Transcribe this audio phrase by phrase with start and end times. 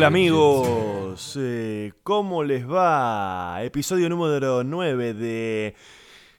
[0.00, 3.62] Hola amigos, eh, ¿cómo les va?
[3.62, 5.74] Episodio número 9 de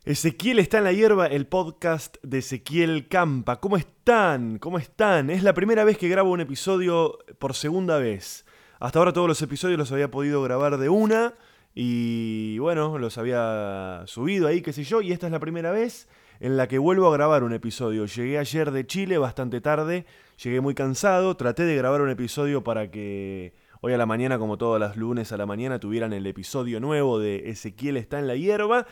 [0.03, 3.59] Ezequiel está en la hierba, el podcast de Ezequiel Campa.
[3.59, 4.57] ¿Cómo están?
[4.57, 5.29] ¿Cómo están?
[5.29, 8.47] Es la primera vez que grabo un episodio por segunda vez.
[8.79, 11.35] Hasta ahora todos los episodios los había podido grabar de una
[11.75, 16.07] y bueno, los había subido ahí, qué sé yo, y esta es la primera vez
[16.39, 18.07] en la que vuelvo a grabar un episodio.
[18.07, 20.07] Llegué ayer de Chile bastante tarde,
[20.43, 24.57] llegué muy cansado, traté de grabar un episodio para que hoy a la mañana, como
[24.57, 28.35] todos los lunes a la mañana, tuvieran el episodio nuevo de Ezequiel está en la
[28.35, 28.87] hierba.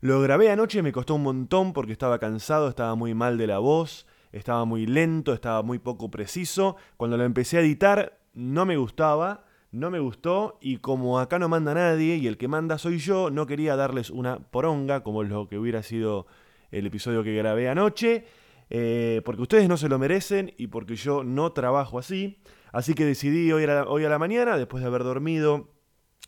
[0.00, 3.58] Lo grabé anoche, me costó un montón porque estaba cansado, estaba muy mal de la
[3.58, 6.76] voz, estaba muy lento, estaba muy poco preciso.
[6.96, 11.48] Cuando lo empecé a editar no me gustaba, no me gustó y como acá no
[11.48, 15.48] manda nadie y el que manda soy yo, no quería darles una poronga como lo
[15.48, 16.26] que hubiera sido
[16.70, 18.24] el episodio que grabé anoche,
[18.70, 22.38] eh, porque ustedes no se lo merecen y porque yo no trabajo así.
[22.72, 25.70] Así que decidí hoy a, la, hoy a la mañana, después de haber dormido,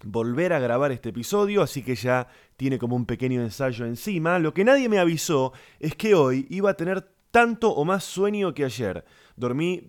[0.05, 4.39] volver a grabar este episodio, así que ya tiene como un pequeño ensayo encima.
[4.39, 8.55] Lo que nadie me avisó es que hoy iba a tener tanto o más sueño
[8.55, 9.05] que ayer.
[9.37, 9.84] Dormí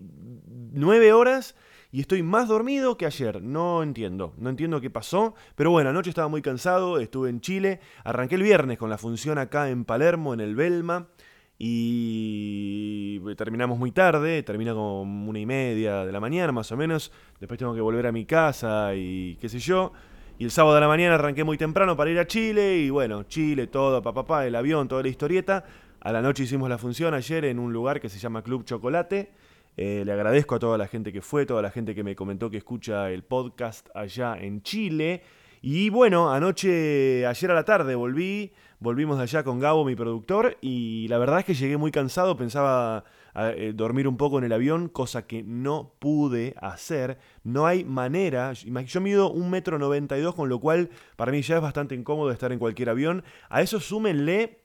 [0.72, 1.56] nueve horas
[1.92, 3.42] y estoy más dormido que ayer.
[3.42, 5.36] No entiendo, no entiendo qué pasó.
[5.56, 7.80] Pero bueno, anoche estaba muy cansado, estuve en Chile.
[8.04, 11.08] Arranqué el viernes con la función acá en Palermo, en el Belma.
[11.60, 17.12] Y terminamos muy tarde, termina como una y media de la mañana más o menos.
[17.40, 19.92] Después tengo que volver a mi casa y qué sé yo.
[20.40, 22.78] Y el sábado de la mañana arranqué muy temprano para ir a Chile.
[22.78, 25.66] Y bueno, Chile, todo, papá, papá, el avión, toda la historieta.
[26.00, 29.32] A la noche hicimos la función ayer en un lugar que se llama Club Chocolate.
[29.76, 32.50] Eh, le agradezco a toda la gente que fue, toda la gente que me comentó
[32.50, 35.24] que escucha el podcast allá en Chile.
[35.62, 40.58] Y bueno, anoche, ayer a la tarde volví, volvimos de allá con Gabo, mi productor,
[40.62, 43.04] y la verdad es que llegué muy cansado, pensaba
[43.36, 47.18] eh, dormir un poco en el avión, cosa que no pude hacer.
[47.44, 51.42] No hay manera, yo mido un metro noventa y dos, con lo cual para mí
[51.42, 53.24] ya es bastante incómodo estar en cualquier avión.
[53.50, 54.60] A eso súmenle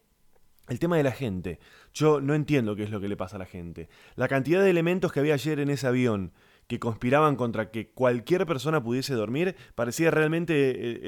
[0.69, 1.59] el tema de la gente.
[1.93, 3.89] Yo no entiendo qué es lo que le pasa a la gente.
[4.15, 6.33] La cantidad de elementos que había ayer en ese avión
[6.69, 11.03] que conspiraban contra que cualquier persona pudiese dormir, parecía realmente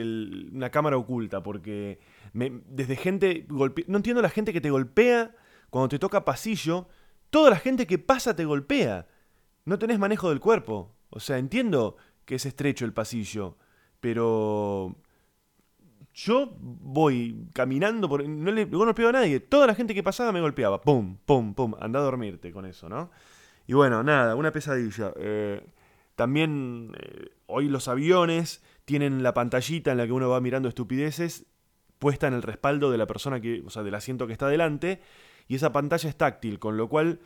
[0.53, 2.01] una cámara oculta, porque
[2.35, 5.35] desde gente No entiendo la gente que te golpea
[5.71, 6.89] cuando te toca pasillo,
[7.31, 9.09] toda la gente que pasa te golpea.
[9.65, 10.95] No tenés manejo del cuerpo.
[11.11, 13.57] O sea, entiendo que es estrecho el pasillo,
[14.01, 14.97] pero
[16.13, 18.29] yo voy caminando por.
[18.29, 19.41] No le no golpeo a nadie.
[19.41, 20.81] Toda la gente que pasaba me golpeaba.
[20.81, 21.75] Pum, pum, pum.
[21.81, 23.11] Anda a dormirte con eso, ¿no?
[23.67, 25.13] Y bueno, nada, una pesadilla.
[25.17, 25.65] Eh,
[26.15, 31.47] también eh, hoy los aviones tienen la pantallita en la que uno va mirando estupideces
[31.99, 35.01] puesta en el respaldo de la persona que, o sea, del asiento que está delante,
[35.49, 37.21] y esa pantalla es táctil, con lo cual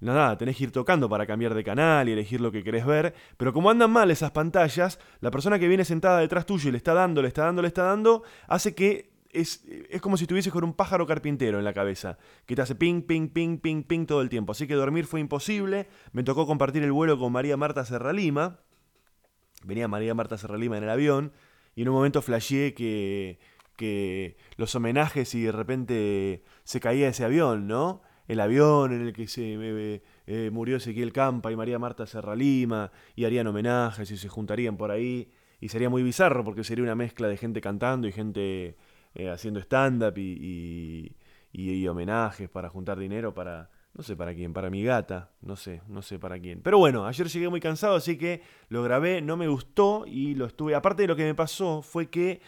[0.00, 3.14] Nada, tenés que ir tocando para cambiar de canal y elegir lo que querés ver.
[3.36, 6.78] Pero como andan mal esas pantallas, la persona que viene sentada detrás tuyo y le
[6.78, 10.52] está dando, le está dando, le está dando, hace que es, es como si estuvieses
[10.52, 14.06] con un pájaro carpintero en la cabeza, que te hace ping, ping, ping, ping, ping
[14.06, 14.52] todo el tiempo.
[14.52, 15.88] Así que dormir fue imposible.
[16.12, 18.60] Me tocó compartir el vuelo con María Marta Serralima.
[19.64, 21.32] Venía María Marta Serralima en el avión
[21.74, 23.40] y en un momento flasheé que,
[23.78, 28.02] que los homenajes y de repente se caía ese avión, ¿no?
[28.28, 32.92] el avión en el que se eh, eh, murió Ezequiel Campa y María Marta Serralima
[33.16, 35.30] y harían homenajes y se juntarían por ahí.
[35.60, 38.76] Y sería muy bizarro porque sería una mezcla de gente cantando y gente
[39.14, 41.16] eh, haciendo stand-up y,
[41.52, 45.80] y, homenajes para juntar dinero para, no sé para quién, para mi gata, no sé,
[45.88, 46.60] no sé para quién.
[46.62, 50.46] Pero bueno, ayer llegué muy cansado, así que lo grabé, no me gustó y lo
[50.46, 50.74] estuve.
[50.74, 52.40] Aparte de lo que me pasó fue que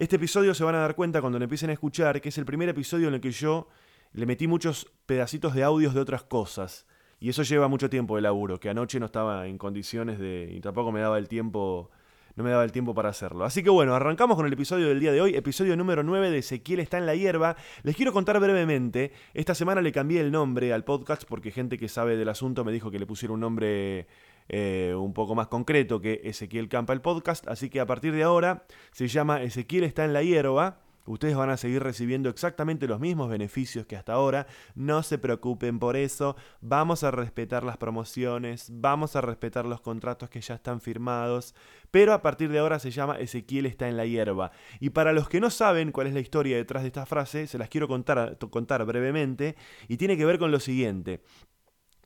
[0.00, 2.46] este episodio se van a dar cuenta cuando lo empiecen a escuchar, que es el
[2.46, 3.68] primer episodio en el que yo
[4.14, 6.86] le metí muchos pedacitos de audios de otras cosas.
[7.20, 10.54] Y eso lleva mucho tiempo de laburo, que anoche no estaba en condiciones de.
[10.56, 11.90] y tampoco me daba el tiempo.
[12.34, 13.44] No me daba el tiempo para hacerlo.
[13.44, 16.38] Así que bueno, arrancamos con el episodio del día de hoy, episodio número 9 de
[16.38, 17.56] Ezequiel está en la hierba.
[17.82, 21.88] Les quiero contar brevemente, esta semana le cambié el nombre al podcast porque gente que
[21.88, 24.06] sabe del asunto me dijo que le pusiera un nombre
[24.52, 28.24] eh, un poco más concreto que Ezequiel Campa el podcast, así que a partir de
[28.24, 30.80] ahora se llama Ezequiel está en la hierba.
[31.06, 34.48] Ustedes van a seguir recibiendo exactamente los mismos beneficios que hasta ahora.
[34.74, 36.36] No se preocupen por eso.
[36.60, 41.54] Vamos a respetar las promociones, vamos a respetar los contratos que ya están firmados.
[41.92, 44.50] Pero a partir de ahora se llama Ezequiel está en la hierba.
[44.80, 47.58] Y para los que no saben cuál es la historia detrás de esta frase, se
[47.58, 49.54] las quiero contar, contar brevemente.
[49.86, 51.22] Y tiene que ver con lo siguiente.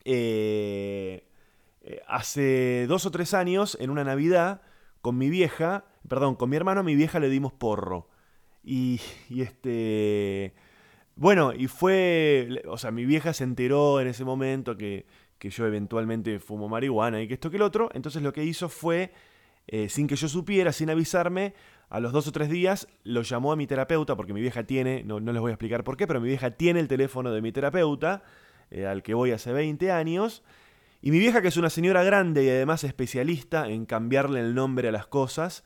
[0.04, 1.26] Eh,
[1.84, 4.62] eh, hace dos o tres años, en una Navidad,
[5.02, 8.08] con mi vieja, perdón, con mi hermano, a mi vieja le dimos porro.
[8.62, 9.00] Y,
[9.30, 10.54] este.
[11.14, 15.06] bueno, y fue, o sea, mi vieja se enteró en ese momento que,
[15.38, 18.70] que yo eventualmente fumo marihuana y que esto que el otro, entonces lo que hizo
[18.70, 19.12] fue,
[19.66, 21.52] eh, sin que yo supiera, sin avisarme,
[21.90, 25.04] a los dos o tres días lo llamó a mi terapeuta, porque mi vieja tiene,
[25.04, 27.42] no, no les voy a explicar por qué, pero mi vieja tiene el teléfono de
[27.42, 28.22] mi terapeuta,
[28.70, 30.42] eh, al que voy hace 20 años,
[31.04, 34.88] y mi vieja, que es una señora grande y además especialista en cambiarle el nombre
[34.88, 35.62] a las cosas,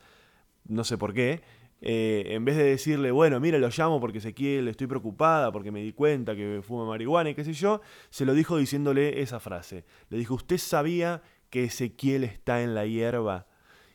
[0.67, 1.41] no sé por qué,
[1.79, 5.81] eh, en vez de decirle, bueno, mira, lo llamo porque Ezequiel, estoy preocupada, porque me
[5.81, 9.85] di cuenta que fuma marihuana y qué sé yo, se lo dijo diciéndole esa frase.
[10.09, 13.47] Le dijo, ¿usted sabía que Ezequiel está en la hierba?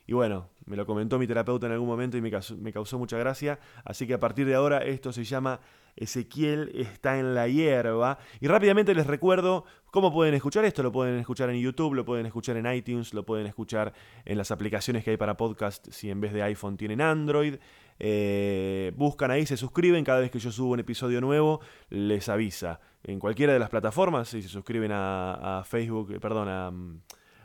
[0.06, 2.30] Y bueno, me lo comentó mi terapeuta en algún momento y me
[2.72, 3.58] causó, mucha gracia.
[3.84, 5.60] Así que a partir de ahora esto se llama
[5.96, 8.18] Ezequiel está en la hierba.
[8.40, 10.82] Y rápidamente les recuerdo cómo pueden escuchar esto.
[10.82, 13.92] Lo pueden escuchar en YouTube, lo pueden escuchar en iTunes, lo pueden escuchar
[14.24, 17.56] en las aplicaciones que hay para podcast si en vez de iPhone tienen Android.
[17.98, 20.04] Eh, buscan ahí, se suscriben.
[20.04, 21.60] Cada vez que yo subo un episodio nuevo,
[21.90, 22.80] les avisa.
[23.02, 26.72] En cualquiera de las plataformas, si se suscriben a, Facebook, eh, perdón, a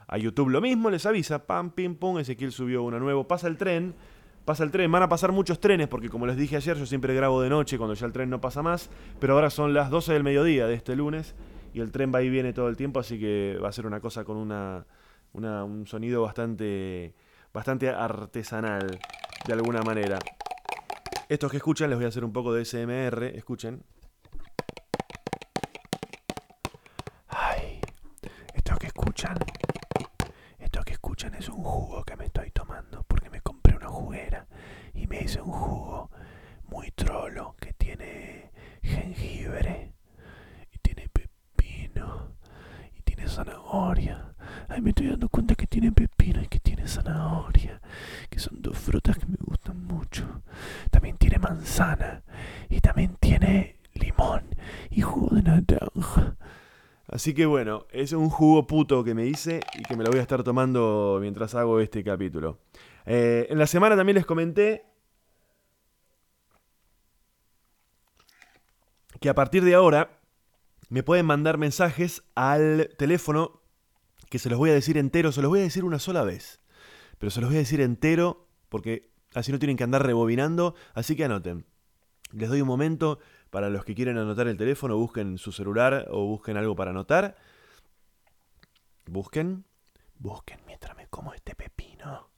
[0.09, 3.57] a YouTube lo mismo, les avisa, pam, pim, pum, Ezequiel subió uno nuevo, pasa el
[3.57, 3.93] tren,
[4.49, 7.13] pasa el tren, van a pasar muchos trenes, porque como les dije ayer, yo siempre
[7.13, 10.11] grabo de noche cuando ya el tren no pasa más, pero ahora son las 12
[10.11, 11.35] del mediodía de este lunes
[11.71, 13.99] y el tren va y viene todo el tiempo, así que va a ser una
[13.99, 14.87] cosa con una,
[15.33, 17.13] un sonido bastante,
[17.53, 18.99] bastante artesanal,
[19.45, 20.17] de alguna manera.
[21.27, 23.83] Estos que escuchan, les voy a hacer un poco de SMR, escuchen.
[27.27, 27.81] Ay,
[28.55, 29.37] estos que escuchan
[31.37, 33.37] es un jugo que me estoy tomando porque me
[33.79, 34.45] una juguera
[34.93, 36.11] y me hice un jugo
[36.69, 39.93] muy trolo que tiene jengibre
[40.71, 42.35] y tiene pepino
[42.97, 44.35] y tiene zanahoria.
[44.67, 47.81] Ay, me estoy dando cuenta que tiene pepino y que tiene zanahoria,
[48.29, 50.43] que son dos frutas que me gustan mucho.
[50.91, 52.23] También tiene manzana
[52.69, 54.43] y también tiene limón
[54.89, 56.35] y jugo de naranja.
[57.07, 60.19] Así que bueno, es un jugo puto que me hice y que me lo voy
[60.19, 62.59] a estar tomando mientras hago este capítulo.
[63.11, 64.85] Eh, en la semana también les comenté
[69.19, 70.21] que a partir de ahora
[70.89, 73.63] me pueden mandar mensajes al teléfono
[74.29, 76.61] que se los voy a decir entero, se los voy a decir una sola vez,
[77.17, 81.15] pero se los voy a decir entero porque así no tienen que andar rebobinando, así
[81.15, 81.65] que anoten.
[82.31, 83.17] Les doy un momento,
[83.49, 87.37] para los que quieren anotar el teléfono, busquen su celular o busquen algo para anotar.
[89.07, 89.65] Busquen,
[90.19, 92.28] busquen mientras me como este pepino.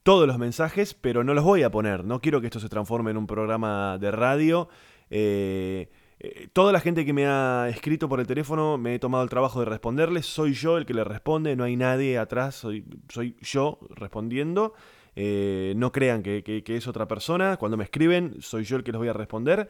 [0.09, 2.03] todos los mensajes, pero no los voy a poner.
[2.03, 4.71] No quiero que esto se transforme en un programa de radio.
[5.11, 9.23] Eh, eh, toda la gente que me ha escrito por el teléfono me he tomado
[9.23, 10.25] el trabajo de responderles.
[10.25, 14.73] Soy yo el que le responde, no hay nadie atrás, soy, soy yo respondiendo.
[15.15, 17.59] Eh, no crean que, es otra persona.
[17.59, 19.69] Cuando me escriben, soy yo el que les voy a responder.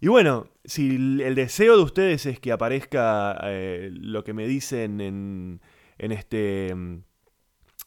[0.00, 3.40] Y bueno, si el deseo de ustedes es que aparezca
[3.90, 5.60] lo que me dicen en,
[5.98, 6.98] en este mm,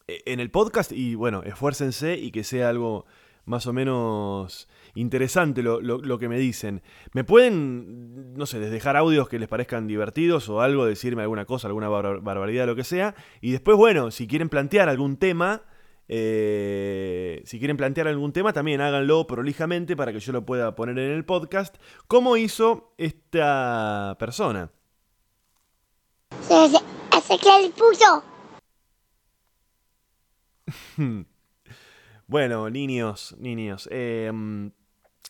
[0.08, 3.04] en el podcast y bueno, esfuércense y que sea algo
[3.44, 6.82] más o menos interesante lo, lo, que me dicen.
[7.12, 11.68] Me pueden, no sé, dejar audios que les parezcan divertidos o algo, decirme alguna cosa,
[11.68, 13.14] alguna barbaridad, lo que sea.
[13.40, 15.62] Y después, bueno, si quieren plantear algún tema,
[16.08, 20.98] eh, si quieren plantear algún tema, también háganlo prolijamente para que yo lo pueda poner
[20.98, 24.70] en el podcast, como hizo esta persona.
[26.42, 28.37] Se, que el puso.
[32.26, 33.88] bueno, niños, niños.
[33.90, 34.72] Em,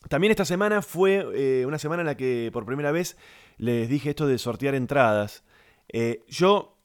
[0.08, 3.16] también esta semana fue eh, una semana en la que por primera vez
[3.56, 5.44] les dije esto de sortear entradas.
[5.88, 6.78] Eh, yo,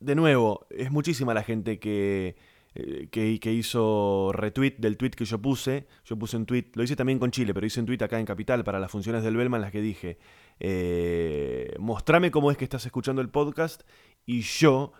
[0.00, 2.36] de nuevo, es muchísima la gente que
[2.78, 5.86] eh, que, hizo retweet del tweet que yo puse.
[6.04, 8.26] Yo puse un tweet, lo hice también con Chile, pero hice un tweet acá en
[8.26, 10.18] Capital para las funciones del Belma en las que dije,
[10.60, 13.82] eh, mostrame cómo es que estás escuchando el podcast
[14.26, 14.92] y yo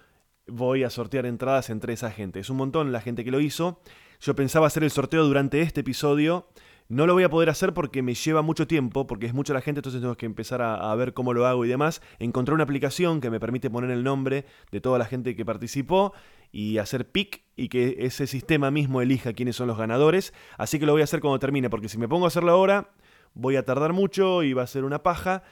[0.47, 2.41] voy a sortear entradas entre esa gente.
[2.41, 3.81] Es un montón la gente que lo hizo.
[4.21, 6.49] Yo pensaba hacer el sorteo durante este episodio.
[6.89, 9.61] No lo voy a poder hacer porque me lleva mucho tiempo, porque es mucha la
[9.61, 12.01] gente, entonces tengo que empezar a, a, ver cómo lo hago y demás.
[12.21, 16.13] Encontré una aplicación que me permite poner el nombre de toda la gente que participó
[16.53, 20.33] y hacer pick y que ese sistema mismo elija quiénes son los ganadores.
[20.59, 22.93] Así que lo voy a hacer cuando termine, porque si me pongo a hacerlo ahora,
[23.35, 25.43] voy a tardar mucho y va a ser una paja.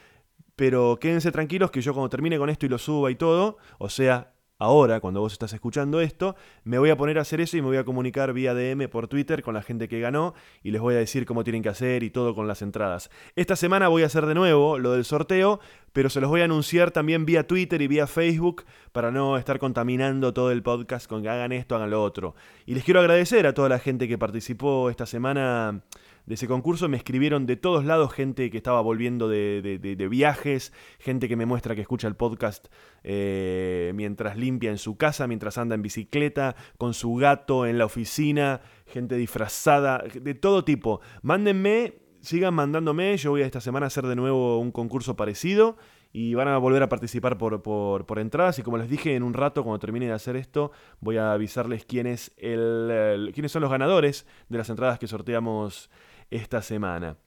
[0.55, 3.89] Pero quédense tranquilos que yo cuando termine con esto y lo suba y todo, o
[3.89, 7.61] sea, ahora, cuando vos estás escuchando esto, me voy a poner a hacer eso y
[7.61, 10.33] me voy a comunicar vía DM por Twitter con la gente que ganó
[10.63, 13.09] y les voy a decir cómo tienen que hacer y todo con las entradas.
[13.35, 15.59] Esta semana voy a hacer de nuevo lo del sorteo,
[15.93, 19.59] pero se los voy a anunciar también vía Twitter y vía Facebook para no estar
[19.59, 22.35] contaminando todo el podcast con que hagan esto, hagan lo otro.
[22.65, 25.81] Y les quiero agradecer a toda la gente que participó esta semana
[26.25, 30.73] de ese concurso me escribieron de todos lados gente que estaba volviendo de, de, viajes,
[30.99, 32.67] gente que me muestra que escucha el podcast
[33.03, 37.85] eh, mientras limpia en su casa, mientras anda en bicicleta, con su gato en la
[37.85, 41.01] oficina, gente disfrazada, de todo tipo.
[41.21, 45.77] Mándenme, sigan mandándome, yo voy a esta semana a hacer de nuevo un concurso parecido
[46.17, 48.57] y van a volver a participar por, por, por, entradas.
[48.57, 51.83] Y como les dije, en un rato, cuando termine de hacer esto, voy a avisarles
[51.83, 55.89] quién es el, el, quiénes son los ganadores de las entradas que sorteamos
[56.29, 57.17] esta semana.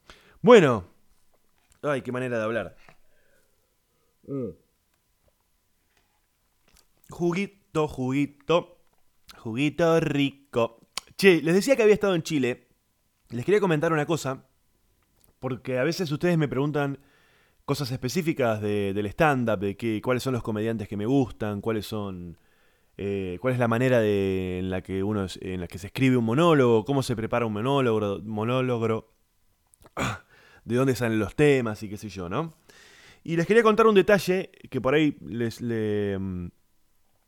[0.40, 0.85] Bueno,
[1.83, 2.76] ay, qué manera de hablar.
[4.26, 4.50] Mm.
[7.11, 8.78] Juguito, juguito,
[9.37, 10.81] juguito rico.
[11.17, 12.69] Che, les decía que había estado en Chile.
[13.31, 14.47] Les quería comentar una cosa,
[15.38, 16.99] porque a veces ustedes me preguntan
[17.64, 22.38] cosas específicas de, del stand-up, de cuáles son los comediantes que me gustan, cuáles son...
[23.00, 26.17] Eh, cuál es la manera de, en la que uno en la que se escribe
[26.17, 29.07] un monólogo, cómo se prepara un monólogo, monólogo,
[30.64, 32.55] de dónde salen los temas y qué sé yo, ¿no?
[33.23, 35.61] Y les quería contar un detalle que por ahí les...
[35.61, 36.19] Le,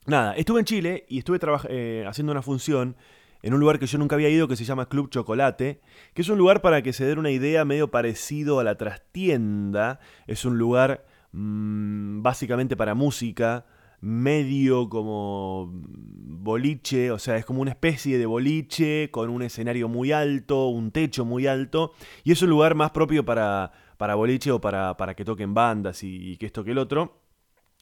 [0.06, 2.96] nada, estuve en Chile y estuve eh, haciendo una función
[3.42, 5.80] en un lugar que yo nunca había ido que se llama Club Chocolate,
[6.14, 10.00] que es un lugar para que se den una idea medio parecido a la trastienda,
[10.26, 13.66] es un lugar mmm, básicamente para música,
[14.00, 20.12] medio como boliche, o sea, es como una especie de boliche con un escenario muy
[20.12, 21.92] alto, un techo muy alto,
[22.24, 26.02] y es un lugar más propio para, para boliche o para, para que toquen bandas
[26.02, 27.18] y, que esto que el otro.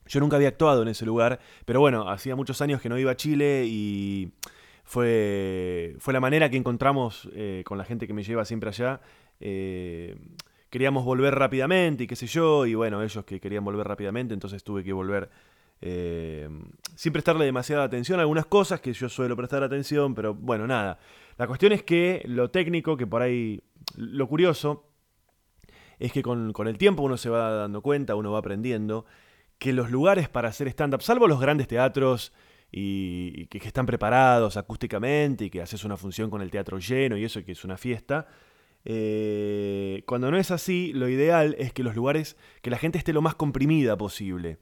[0.07, 3.13] Yo nunca había actuado en ese lugar, pero bueno, hacía muchos años que no iba
[3.13, 4.33] a Chile y
[4.85, 9.01] fue, fue la manera que encontramos eh, con la gente que me lleva siempre allá.
[9.39, 10.17] Eh,
[10.71, 14.65] queríamos volver rápidamente y qué sé yo, y bueno, ellos que querían volver rápidamente, entonces
[14.65, 15.31] tuve que volver
[15.81, 16.49] eh,
[16.95, 20.99] sin prestarle demasiada atención a algunas cosas que yo suelo prestar atención, pero bueno, nada.
[21.37, 23.61] La cuestión es que lo técnico, que por ahí,
[23.97, 24.85] lo curioso,
[25.99, 29.07] es que con, con el tiempo uno se va dando cuenta, uno va aprendiendo,
[29.59, 32.33] que los lugares para hacer stand-up, salvo los grandes teatros,
[32.71, 37.25] y, que, están preparados acústicamente y que haces una función con el teatro lleno y
[37.25, 38.27] eso, que es una fiesta.
[38.85, 43.13] Eh, cuando no es así, lo ideal es que los lugares, que la gente esté
[43.13, 44.59] lo más comprimida posible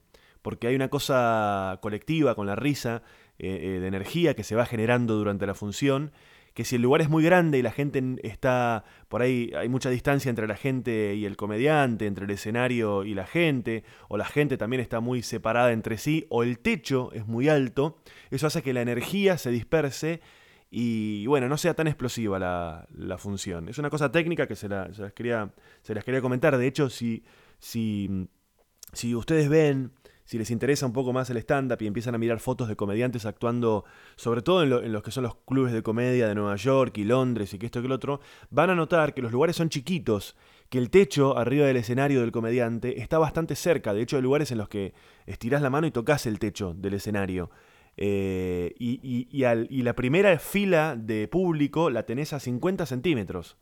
[0.47, 3.03] porque hay una cosa colectiva con la risa,
[3.37, 6.13] eh, eh, de energía que se va generando durante la función,
[6.53, 9.89] que si el lugar es muy grande y la gente está por ahí, hay mucha
[9.89, 14.23] distancia entre la gente y el comediante, entre el escenario y la gente, o la
[14.23, 17.97] gente también está muy separada entre sí, o el techo es muy alto,
[18.31, 20.21] eso hace que la energía se disperse
[20.71, 23.67] y bueno, no sea tan explosiva la, función.
[23.67, 25.51] Es una cosa técnica que se, la, se, las, quería,
[25.81, 26.57] se las quería comentar.
[26.57, 27.25] De hecho, si,
[27.59, 28.29] si,
[28.93, 29.91] si ustedes ven
[30.27, 33.25] si les interesa un poco más el stand-up y empiezan a mirar fotos de comediantes
[33.25, 33.85] actuando,
[34.17, 37.05] sobre todo en, lo, los que son los clubes de comedia de Nueva York y
[37.05, 38.19] Londres y que esto que el otro,
[38.49, 40.35] van a notar que los lugares son chiquitos,
[40.69, 43.93] que el techo arriba del escenario del comediante está bastante cerca.
[43.93, 44.93] De hecho, hay lugares en los que
[45.25, 47.49] estirás la mano y tocas el techo del escenario.
[47.95, 53.55] Eh, y, y, y, y la primera fila de público la tenés a 50 centímetros.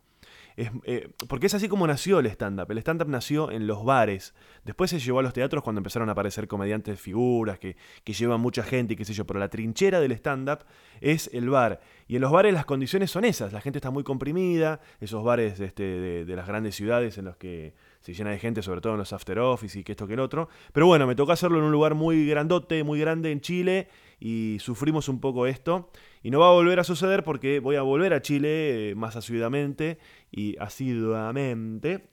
[0.57, 2.71] Es, eh, porque es así como nació el stand-up.
[2.71, 4.33] El stand-up nació en los bares.
[4.63, 8.39] Después se llevó a los teatros cuando empezaron a aparecer comediantes figuras que, que llevan
[8.39, 9.25] mucha gente y qué sé yo.
[9.25, 10.59] Pero la trinchera del stand-up
[11.01, 11.81] es el bar.
[12.07, 13.51] Y en los bares las condiciones son esas.
[13.51, 14.79] La gente está muy comprimida.
[14.99, 18.81] Esos bares este, de, las grandes ciudades en los que se llena de gente, sobre
[18.81, 20.47] todo en los after office y que esto que el otro.
[20.71, 23.87] Pero bueno, me tocó hacerlo en un lugar muy grandote, muy grande en Chile
[24.19, 25.89] y sufrimos un poco esto.
[26.21, 29.15] Y no va a volver a suceder porque voy a volver a Chile eh, más
[29.15, 29.97] asiduamente
[30.35, 32.09] y asiduamente.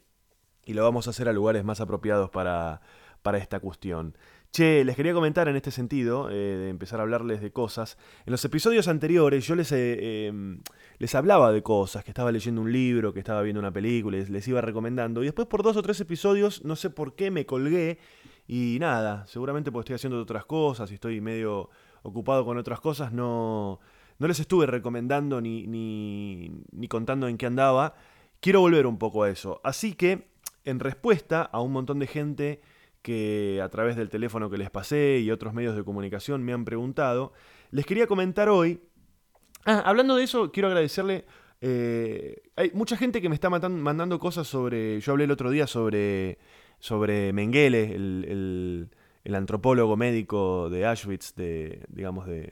[0.64, 2.81] Y lo vamos a hacer a lugares más apropiados para,
[3.23, 4.17] para esta cuestión.
[4.52, 7.99] Che, les quería comentar en este sentido, eh, de empezar a hablarles de cosas.
[8.26, 10.59] En los episodios anteriores yo les, eh, eh,
[10.99, 14.31] les hablaba de cosas, que estaba leyendo un libro, que estaba viendo una película, les,
[14.31, 15.23] les, iba recomendando.
[15.23, 17.99] Y después por dos o tres episodios, no sé por qué, me colgué.
[18.47, 21.71] Y nada, seguramente porque estoy haciendo otras cosas y estoy medio
[22.02, 23.81] ocupado con otras cosas, no,
[24.19, 27.95] no les estuve recomendando ni, ni, ni contando en qué andaba.
[28.43, 29.61] Quiero volver un poco a eso.
[29.65, 30.27] Así que,
[30.65, 32.61] en respuesta a un montón de gente
[33.01, 36.65] que a través del teléfono que les pasé y otros medios de comunicación me han
[36.65, 37.33] preguntado,
[37.71, 38.81] les quería comentar hoy.
[39.65, 41.25] Ah, hablando de eso, quiero agradecerle.
[41.61, 45.01] eh, hay mucha gente que me está mandando cosas sobre.
[45.01, 46.39] Yo hablé el otro día sobre,
[46.81, 48.89] sobre Mengele, el,
[49.25, 52.51] el- antropólogo médico de Auschwitz, de, digamos, de-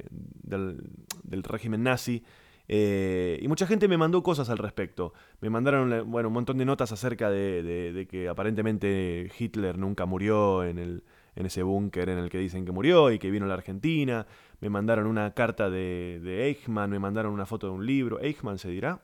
[1.25, 2.23] del régimen nazi.
[2.73, 5.13] Eh, y mucha gente me mandó cosas al respecto.
[5.41, 10.63] Me mandaron eh, bueno, un montón de notas acerca de, que aparentemente Hitler nunca murió
[10.63, 11.03] en, el,
[11.35, 14.25] en ese búnker en el que dicen que murió y que vino a la Argentina.
[14.61, 18.21] Me mandaron una carta de, Eichmann, me mandaron una foto de un libro.
[18.21, 19.03] ¿Eichmann se dirá?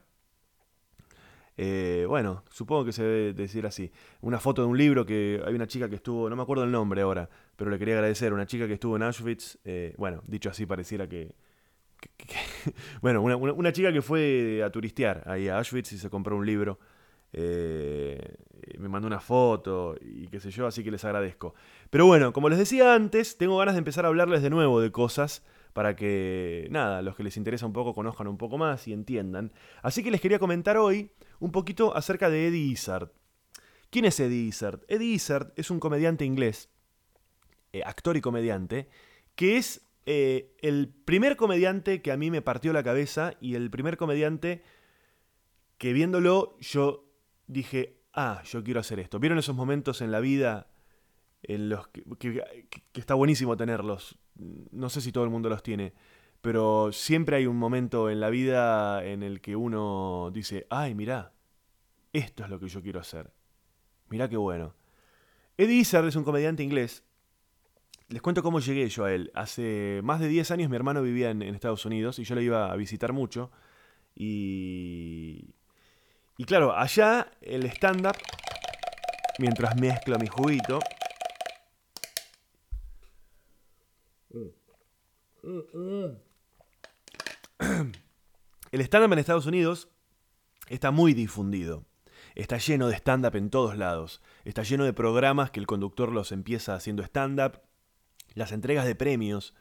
[1.57, 3.91] Eh, bueno, supongo que se debe decir así.
[4.21, 6.71] Una foto de un libro que hay una chica que estuvo, no me acuerdo el
[6.71, 8.31] nombre ahora, pero le quería agradecer.
[8.31, 9.57] Una chica que estuvo en Auschwitz.
[9.97, 11.35] bueno, dicho así, pareciera que.
[13.01, 16.79] bueno, una chica que fue a turistear ahí a Auschwitz y se compró un libro.
[17.33, 18.35] eh,
[18.79, 21.53] me mandó una foto y qué sé yo, así que les agradezco.
[21.89, 24.91] Pero bueno, como les decía antes, tengo ganas de empezar a hablarles de nuevo de
[24.91, 28.93] cosas para que, nada, los que les interesa un poco conozcan un poco más y
[28.93, 29.53] entiendan.
[29.83, 33.11] Así que les quería comentar hoy un poquito acerca de Eddie Izzard.
[33.89, 34.81] ¿Quién es Eddie Izzard?
[34.87, 36.69] Eddie Izzard es un comediante inglés,
[37.73, 38.89] eh, actor y comediante,
[39.35, 43.69] que es eh, el primer comediante que a mí me partió la cabeza y el
[43.69, 44.63] primer comediante
[45.77, 47.11] que viéndolo yo
[47.47, 49.19] dije, ah, yo quiero hacer esto.
[49.19, 50.69] ¿Vieron esos momentos en la vida
[51.43, 52.41] en los que,
[52.93, 54.17] está buenísimo tenerlos?
[54.71, 55.93] No sé si todo el mundo los tiene,
[56.39, 61.33] pero siempre hay un momento en la vida en el que uno dice, ay, mirá,
[62.13, 63.33] esto es lo que yo quiero hacer.
[64.07, 64.73] Mirá qué bueno.
[65.57, 67.03] Eddie Izzard es un comediante inglés.
[68.09, 69.31] Les cuento cómo llegué yo a él.
[69.33, 72.71] Hace más de 10 años mi hermano vivía en, Estados Unidos y yo le iba
[72.71, 73.51] a visitar mucho.
[74.15, 75.53] Y,
[76.37, 78.15] y claro, allá el stand-up,
[79.39, 80.79] mientras mezclo mi juguito,
[88.71, 89.89] el stand-up en Estados Unidos
[90.67, 91.85] está muy difundido.
[92.35, 94.21] Está lleno de stand-up en todos lados.
[94.45, 97.66] Está lleno de programas que el conductor los empieza haciendo stand-up.
[98.37, 99.53] Las entregas de premios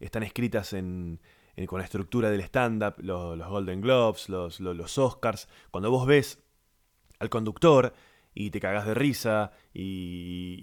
[0.00, 1.20] están escritas en,
[1.66, 5.48] con la estructura del stand-up, lo- los, Golden Globes, los, lo- los Oscars.
[5.70, 6.38] Cuando vos ves
[7.18, 7.92] al conductor
[8.34, 10.58] y te cagas de risa y,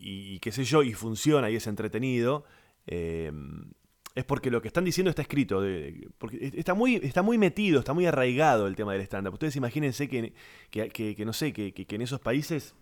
[0.00, 2.44] y- qué sé yo, y funciona y es entretenido,
[2.86, 3.30] eh,
[4.14, 5.62] es porque lo que están diciendo está escrito.
[6.18, 9.34] porque está muy, está muy metido, está muy arraigado el tema del stand-up.
[9.34, 10.32] Ustedes imagínense que,
[10.70, 12.74] que, no sé, que en esos países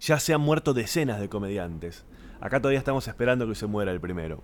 [0.00, 2.04] ya se han muerto decenas de comediantes.
[2.40, 4.42] Acá todavía estamos esperando que se muera el primero.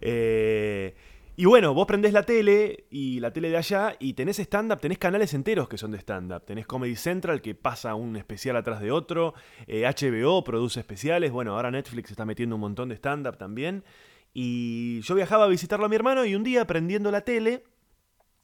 [0.00, 0.94] Eh,
[1.34, 4.98] y bueno, vos prendés la tele y la tele de allá y tenés stand-up, tenés
[4.98, 6.44] canales enteros que son de stand-up.
[6.44, 9.34] Tenés Comedy Central que pasa un especial atrás de otro.
[9.66, 11.32] eh, HBO produce especiales.
[11.32, 13.84] Bueno, ahora Netflix está metiendo un montón de stand-up también.
[14.34, 17.64] Y yo viajaba a visitarlo a mi hermano y un día prendiendo la tele,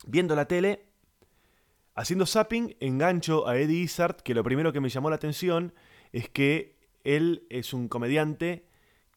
[0.07, 0.87] viendo la tele,
[1.94, 5.72] haciendo zapping, engancho a Eddie Izzard, que lo primero que me llamó la atención
[6.12, 8.64] es que él es un comediante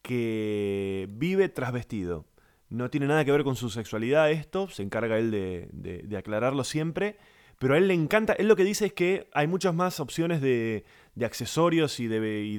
[0.02, 2.26] que vive trasvestido.
[2.68, 7.16] No tiene nada que ver con su sexualidad esto, se encarga él de, aclararlo siempre,
[7.58, 10.40] pero a él le encanta, él lo que dice es que hay muchas más opciones
[10.40, 10.84] de,
[11.24, 12.56] accesorios y de, y,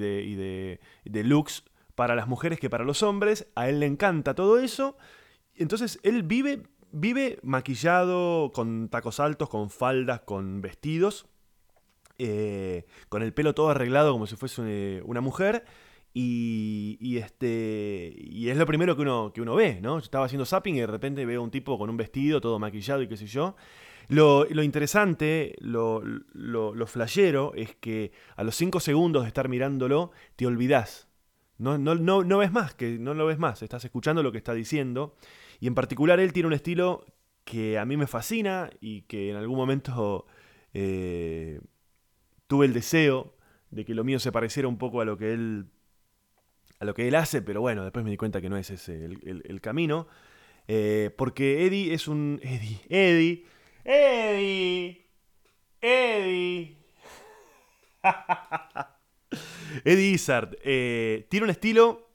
[1.09, 1.63] de looks
[1.95, 4.97] para las mujeres que para los hombres, a él le encanta todo eso,
[5.55, 11.27] entonces él vive, vive maquillado, con tacos altos, con faldas, con vestidos,
[12.17, 15.65] eh, con el pelo todo arreglado como si fuese eh, una mujer.
[16.11, 19.99] Y, este y es lo primero que uno, que uno ve, ¿no?
[19.99, 23.01] Yo estaba haciendo zapping y de repente veo un tipo con un vestido todo maquillado
[23.01, 23.55] y qué sé yo.
[24.07, 29.47] Lo, lo interesante, lo, lo, lo flashero, es que a los 5 segundos de estar
[29.49, 31.08] mirándolo, te olvidás.
[31.59, 34.53] No, no, no, ves más, que no lo ves más, estás escuchando lo que está
[34.53, 35.15] diciendo.
[35.59, 37.05] Y en particular él tiene un estilo
[37.43, 40.25] que a mí me fascina y que en algún momento
[40.73, 41.59] eh,
[42.47, 43.35] tuve el deseo
[43.69, 45.67] de que lo mío se pareciera un poco a lo que él
[46.79, 49.03] a lo que él hace, pero bueno, después me di cuenta que no es ese
[49.03, 50.07] el camino.
[50.71, 52.39] Eh, porque Eddie es un.
[52.43, 53.43] Eddie, Eddie,
[53.83, 55.07] Eddie,
[55.81, 56.77] Eddie.
[59.83, 62.09] Eddie Izzard eh, tiene un estilo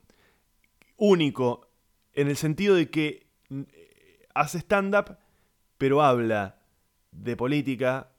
[0.97, 1.69] único
[2.13, 3.63] en el sentido de que mm,
[4.33, 5.17] hace stand-up,
[5.77, 6.61] pero habla
[7.11, 8.11] de política,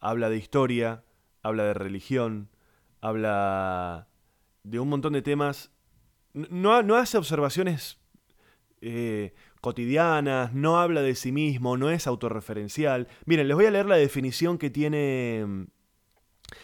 [0.00, 1.04] habla de historia,
[1.42, 2.50] habla de religión,
[3.00, 4.08] habla
[4.62, 5.70] de un montón de temas
[6.32, 7.98] no, no hace observaciones
[8.80, 13.08] eh, cotidianas, no habla de sí mismo, no es autorreferencial.
[13.26, 15.66] Miren, les voy a leer la definición que tiene...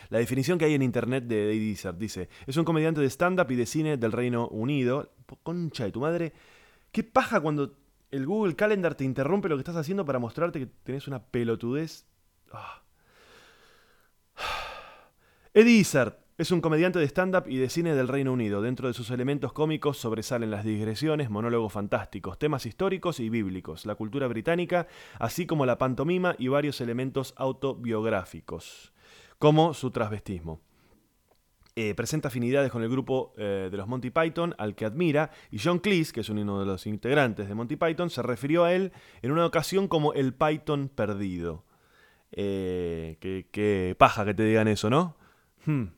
[0.08, 1.96] La definición que hay en internet de Eddie Izzard.
[1.96, 5.12] Dice, es un comediante de stand-up y de cine del Reino Unido.
[5.42, 6.32] Concha de tu madre.
[6.92, 7.76] ¿Qué paja cuando
[8.10, 12.06] el Google Calendar te interrumpe lo que estás haciendo para mostrarte que tenés una pelotudez?
[12.52, 12.82] Ah.
[15.54, 18.60] Eddie Izzard es un comediante de stand-up y de cine del Reino Unido.
[18.60, 23.94] Dentro de sus elementos cómicos sobresalen las digresiones, monólogos fantásticos, temas históricos y bíblicos, la
[23.94, 24.86] cultura británica,
[25.18, 28.92] así como la pantomima y varios elementos autobiográficos,
[29.38, 30.60] como su transvestismo.
[31.78, 35.58] Eh, presenta afinidades con el grupo eh, de los Monty Python, al que admira, y
[35.58, 38.92] John Cleese, que es uno de los integrantes de Monty Python, se refirió a él
[39.20, 41.66] en una ocasión como el Python perdido.
[42.32, 45.18] Eh, qué, paja que te digan eso, ¿no?
[45.66, 45.88] Hmm,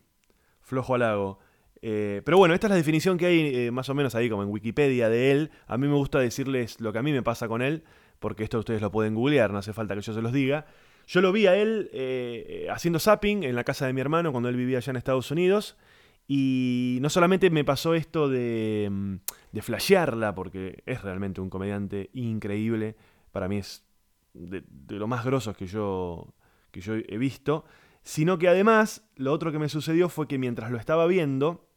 [0.63, 1.39] flojo halago.
[1.81, 4.49] Eh, pero bueno, esta es la definición que hay más o menos ahí como en
[4.49, 5.53] Wikipedia de él.
[5.69, 7.85] A mí me gusta decirles lo que a mí me pasa con él,
[8.19, 10.67] porque esto ustedes lo pueden googlear, no hace falta que yo se los diga.
[11.09, 14.31] Yo lo vi a él eh, eh, haciendo zapping en la casa de mi hermano
[14.31, 15.79] cuando él vivía allá en Estados Unidos.
[16.27, 19.15] Y no solamente me pasó esto de, mm,
[19.53, 22.95] de flashearla, porque es realmente un comediante increíble.
[23.33, 23.87] Para mí es
[24.35, 26.35] de, de lo más grosos que yo,
[26.71, 27.65] que yo he visto.
[28.03, 31.71] Sino que además, lo otro que me sucedió fue que mientras lo estaba viendo,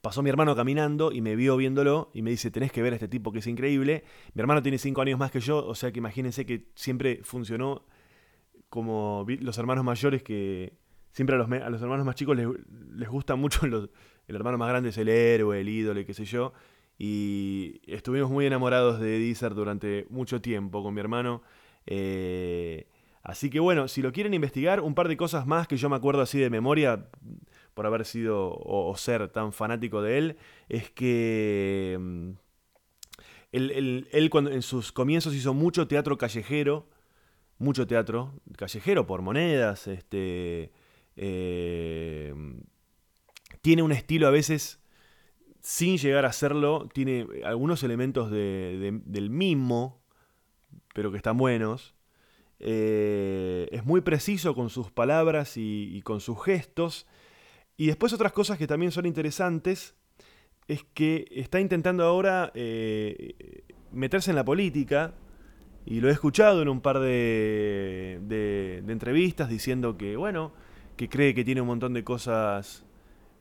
[0.00, 2.96] pasó mi hermano caminando y me vio viéndolo y me dice, tenés que ver a
[2.96, 4.04] este tipo que es increíble.
[4.32, 7.84] Mi hermano tiene cinco años más que yo, o sea que imagínense que siempre funcionó
[8.68, 10.74] como los hermanos mayores que
[11.12, 12.48] siempre a los, a los hermanos más chicos les,
[12.94, 13.88] les gusta mucho los-
[14.28, 16.52] el hermano más grande es el héroe, el ídolo qué sé yo.
[16.98, 21.42] Y estuvimos muy enamorados de Deezer durante mucho tiempo con mi hermano.
[21.86, 22.88] Eh,
[23.22, 25.96] así que bueno, si lo quieren investigar, un par de cosas más que yo me
[25.96, 27.08] acuerdo así de memoria,
[27.74, 30.36] por haber sido o, o ser tan fanático de él,
[30.68, 32.30] es que mm,
[33.52, 36.88] él, él- él cuando, en sus comienzos hizo mucho teatro callejero,
[37.58, 40.70] mucho teatro callejero por monedas, este,
[41.16, 42.34] eh,
[43.62, 44.80] tiene un estilo a veces
[45.60, 50.00] sin llegar a serlo, tiene algunos elementos de- de- del mimo,
[50.94, 51.94] pero que están buenos.
[52.60, 57.06] Eh, es muy preciso con sus palabras y, y con sus gestos.
[57.76, 59.94] Y después otras cosas que también son interesantes
[60.68, 65.14] es que está intentando ahora eh, meterse en la política.
[65.86, 68.18] Y lo he escuchado en un par de,
[68.88, 70.52] entrevistas diciendo que, bueno,
[70.96, 72.84] que cree que tiene un montón de cosas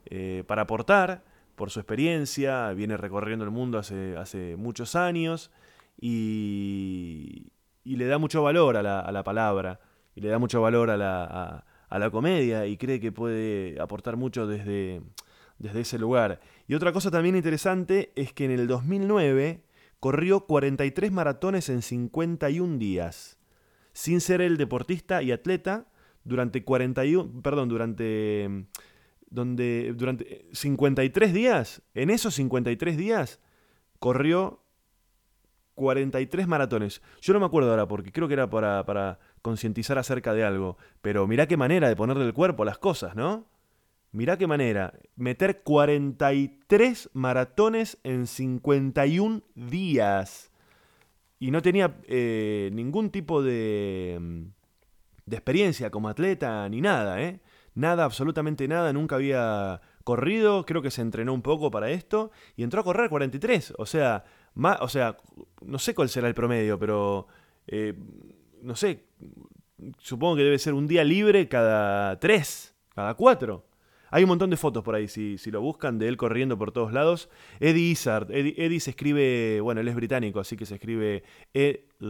[0.05, 1.23] eh, para aportar
[1.55, 5.51] por su experiencia, viene recorriendo el mundo hace, muchos años
[5.99, 7.47] y,
[7.83, 9.79] le da mucho valor a la, palabra
[10.15, 14.17] y le da mucho valor a la, a la comedia y cree que puede aportar
[14.17, 15.01] mucho desde,
[15.57, 16.39] desde ese lugar.
[16.67, 19.64] Y otra cosa también interesante es que en el 2009
[19.99, 23.37] corrió 43 maratones en 51 días,
[23.93, 25.87] sin ser el deportista y atleta
[26.23, 28.67] durante 41, perdón, durante
[29.29, 33.39] donde durante 53 días, en esos 53 días
[33.99, 34.61] corrió
[35.75, 37.01] 43 maratones.
[37.21, 40.77] Yo no me acuerdo ahora porque creo que era para, para concientizar acerca de algo,
[41.01, 43.47] pero mirá qué manera de ponerle el cuerpo a las cosas, ¿no?
[44.15, 44.93] Mirá qué manera.
[45.17, 50.51] Meter 43 maratones en 51 días.
[51.37, 54.41] Y no tenía eh, ningún tipo de, mm,
[55.25, 57.41] de experiencia como atleta ni nada, ¿eh?
[57.73, 58.93] Nada, absolutamente nada.
[58.93, 60.65] Nunca había corrido.
[60.65, 62.31] Creo que se entrenó un poco para esto.
[62.55, 63.73] Y entró a correr 43.
[63.77, 64.23] O sea,
[64.53, 65.17] ma- o sea
[65.61, 67.27] no sé cuál será el promedio, pero...
[67.67, 67.93] eh,
[68.61, 69.03] no sé.
[69.99, 73.65] Supongo que debe ser un día libre cada tres, cada cuatro.
[74.15, 76.93] Hay un montón de fotos por ahí, si, lo buscan, de él corriendo por todos
[76.93, 77.27] lados.
[77.59, 78.31] Eddie Izzard.
[78.31, 82.07] Eddie, se escribe, bueno, él es británico, así que se escribe E-D-I-E,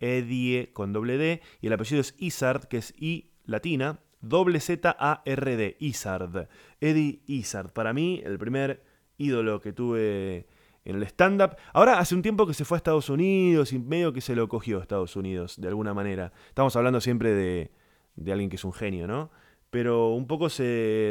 [0.00, 5.76] Eddie con doble D, y el apellido es Izzard, que es I latina, doble Z-A-R-D,
[5.80, 6.50] Izzard.
[6.78, 8.84] Eddie Izzard, para mí, el primer
[9.16, 10.46] ídolo que tuve
[10.84, 11.56] en el stand-up.
[11.72, 14.46] Ahora hace un tiempo que se fue a Estados Unidos y medio que se lo
[14.46, 16.34] cogió a Estados Unidos, de alguna manera.
[16.48, 17.32] Estamos hablando siempre
[18.14, 19.30] de alguien que es un genio, ¿no?
[19.74, 20.62] Pero un poco se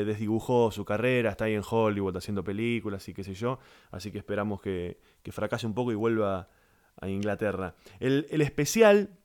[0.06, 3.60] desdibujó su carrera, está ahí en Hollywood haciendo películas y qué sé yo.
[3.92, 6.48] Así que esperamos que, que fracase un poco y vuelva
[6.96, 7.76] a Inglaterra.
[8.00, 9.20] El, el especial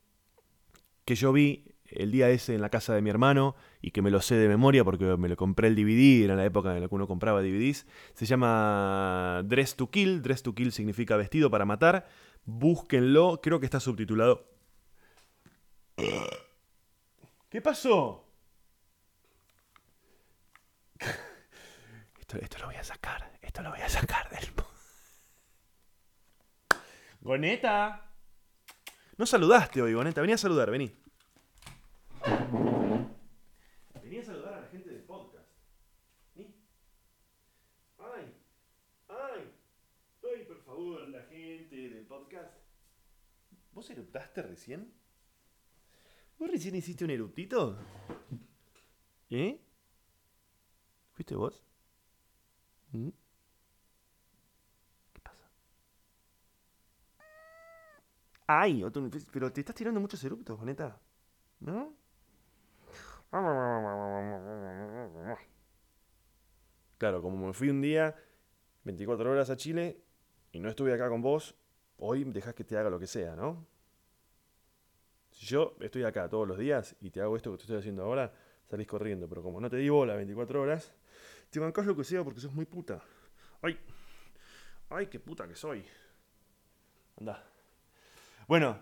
[1.05, 4.11] que yo vi el día ese en la casa de mi hermano y que me
[4.11, 6.89] lo sé de memoria porque me lo compré el DVD, era la época en la
[6.89, 11.65] que uno compraba DVDs, se llama Dress to Kill, Dress to Kill significa vestido para
[11.65, 12.09] matar,
[12.45, 14.51] búsquenlo, creo que está subtitulado.
[17.49, 18.28] ¿Qué pasó?
[22.29, 23.39] Esto, esto lo voy a sacar.
[23.41, 24.45] Esto lo voy a sacar del.
[27.23, 28.13] Goneta.
[29.17, 30.21] No saludaste hoy, Goneta.
[30.21, 30.95] Vení a saludar, vení.
[34.03, 35.49] Vení a saludar a la gente del podcast.
[36.35, 36.55] Vení.
[37.97, 38.35] Ay.
[39.09, 39.51] Ay.
[40.23, 42.59] Ay, por favor, la gente del podcast.
[43.73, 44.93] ¿Vos eruptaste recién?
[46.39, 47.79] ¿Vos recién hiciste un eruptito?
[49.31, 49.59] ¿Eh?
[51.15, 51.68] ¿Fuiste vos?
[55.13, 55.51] ¿Qué pasa?
[58.47, 58.85] Ay,
[59.33, 61.01] pero te estás tirando muchos eruptos, neta.
[61.61, 61.95] ¿No?
[66.99, 68.17] Claro, como me fui un día,
[68.85, 70.03] 24 horas a Chile,
[70.53, 71.55] y no estuve acá con vos,
[71.99, 73.67] hoy dejás que te haga lo que sea, ¿no?
[75.31, 78.03] Si yo estoy acá todos los días y te hago esto que te estoy haciendo
[78.03, 78.33] ahora,
[78.67, 79.29] salís corriendo.
[79.29, 80.95] Pero como no te di bola 24 horas,
[81.51, 83.01] te bancás lo que sea porque sos muy puta.
[83.63, 83.79] ¡Ay!
[84.91, 85.85] ¡Ay, qué puta que soy!
[87.19, 87.45] Anda.
[88.47, 88.79] Bueno,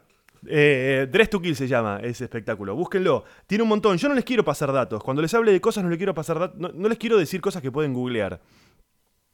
[0.47, 2.75] eh, Dress to Kill se llama ese espectáculo.
[2.75, 3.25] Búsquenlo.
[3.47, 3.97] Tiene un montón.
[3.97, 5.03] Yo no les quiero pasar datos.
[5.03, 6.59] Cuando les hable de cosas, no les quiero pasar datos.
[6.59, 8.41] No, les quiero decir cosas que pueden googlear.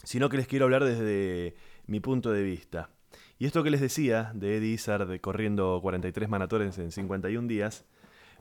[0.04, 1.54] Sino que les quiero hablar desde
[1.86, 2.90] mi punto de vista.
[3.38, 7.84] Y esto que les decía de Eddie Izzard corriendo 43 maratones en 51 días,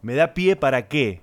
[0.02, 1.22] me da pie para qué.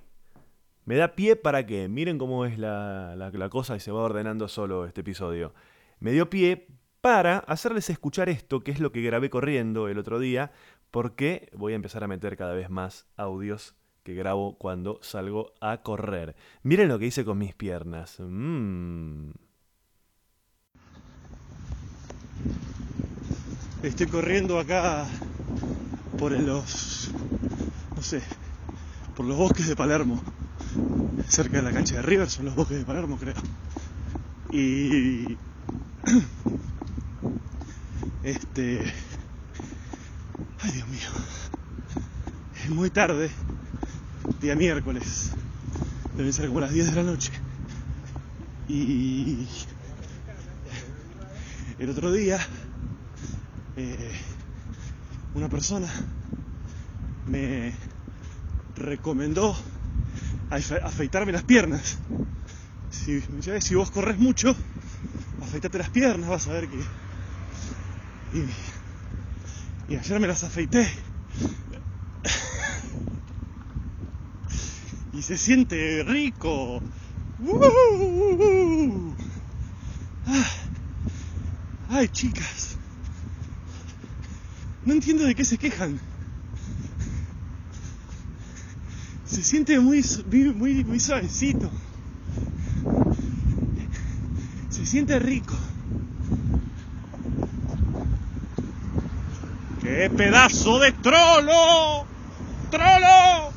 [0.88, 1.86] Me da pie para qué.
[1.86, 5.52] Miren cómo es la cosa y se va ordenando solo este episodio.
[6.00, 6.66] Me dio pie
[7.02, 10.50] para hacerles escuchar esto, que es lo que grabé corriendo el otro día,
[10.90, 15.82] porque voy a empezar a meter cada vez más audios que grabo cuando salgo a
[15.82, 16.36] correr.
[16.62, 18.16] Miren lo que hice con mis piernas.
[18.18, 19.32] Mm.
[23.82, 25.06] Estoy corriendo acá
[26.18, 27.10] por los,
[27.94, 28.22] no sé,
[29.14, 30.22] por los bosques de Palermo,
[31.28, 33.34] cerca de la cancha de River, son los bosques de Palermo creo.
[34.50, 35.36] Y
[38.22, 38.92] este,
[40.60, 41.08] ay Dios mío,
[42.64, 43.30] es muy tarde,
[44.40, 45.32] día miércoles,
[46.16, 47.32] deben ser como las 10 de la noche.
[48.68, 49.46] Y
[51.78, 52.38] el otro día
[53.76, 54.12] eh,
[55.34, 55.88] una persona
[57.26, 57.72] me
[58.74, 59.56] recomendó
[60.50, 61.98] afe- afeitarme las piernas.
[62.90, 63.22] Si,
[63.60, 64.56] si vos corres mucho,
[65.42, 66.80] afeitate las piernas, vas a ver que...
[69.88, 70.86] Y, ayer me las afeité.
[75.12, 76.82] Y se siente rico.
[77.38, 79.14] ¡Uh!
[81.88, 82.76] Ay, chicas.
[84.84, 85.98] No entiendo de qué se quejan.
[89.28, 90.02] Se siente muy,
[90.54, 91.70] muy, muy suavecito.
[94.70, 95.54] Se siente rico.
[99.82, 102.06] ¡Qué pedazo de trolo!
[102.70, 103.52] ¡Trolo!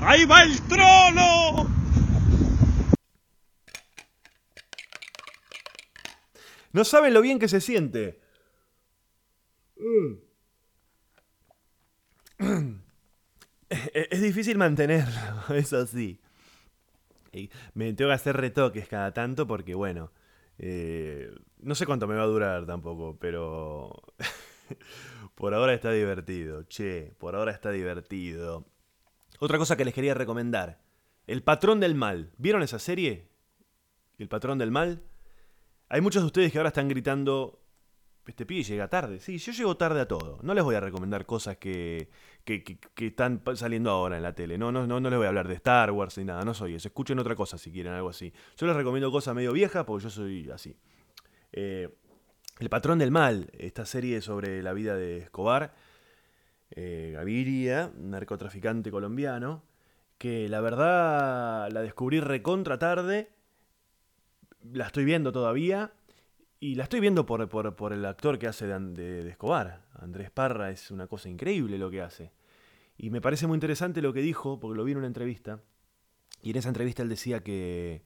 [0.00, 1.68] ¡Ahí va el trolo!
[6.72, 8.20] No saben lo bien que se siente.
[13.94, 15.20] Es es difícil mantenerlo,
[15.54, 16.20] eso sí.
[17.32, 20.10] Y me tengo que hacer retoques cada tanto porque, bueno,
[20.58, 24.02] eh, no sé cuánto me va a durar tampoco, pero
[25.36, 26.64] por ahora está divertido.
[26.64, 28.66] Che, por ahora está divertido.
[29.38, 30.82] Otra cosa que les quería recomendar.
[31.28, 32.32] El Patrón del Mal.
[32.36, 33.28] ¿Vieron esa serie?
[34.18, 35.04] El Patrón del Mal.
[35.88, 37.61] Hay muchos de ustedes que ahora están gritando,
[38.26, 39.18] este pibe llega tarde.
[39.20, 40.38] Sí, yo llego tarde a todo.
[40.42, 42.08] No les voy a recomendar cosas que,
[42.44, 44.58] que, que- están saliendo ahora en la tele.
[44.58, 46.42] No, no, no, no les voy a hablar de Star Wars ni nada.
[46.44, 46.88] No soy eso.
[46.88, 48.32] Escuchen otra cosa si quieren, algo así.
[48.56, 50.76] Yo les recomiendo cosas medio viejas porque yo soy así.
[51.52, 51.88] Eh,
[52.60, 55.74] El Patrón del Mal, esta serie sobre la vida de Escobar,
[56.70, 59.62] eh, Gaviria, narcotraficante colombiano,
[60.18, 63.30] que la verdad la descubrí recontra tarde
[64.72, 65.92] la estoy viendo todavía.
[66.62, 68.78] Y la estoy viendo por, por- por el actor que hace de,
[69.24, 69.82] de- Escobar.
[69.98, 72.30] Andrés Parra es una cosa increíble lo que hace.
[72.96, 75.58] Y me parece muy interesante lo que dijo, porque lo vi en una entrevista.
[76.40, 78.04] Y en esa entrevista él decía que,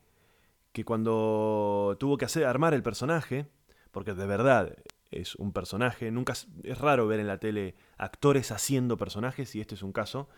[0.73, 3.47] que cuando tuvo que hacer, armar el personaje,
[3.91, 4.75] porque de verdad
[5.11, 9.61] es un personaje, nunca es, es raro ver en la tele actores haciendo personajes, y
[9.61, 10.31] este es un caso.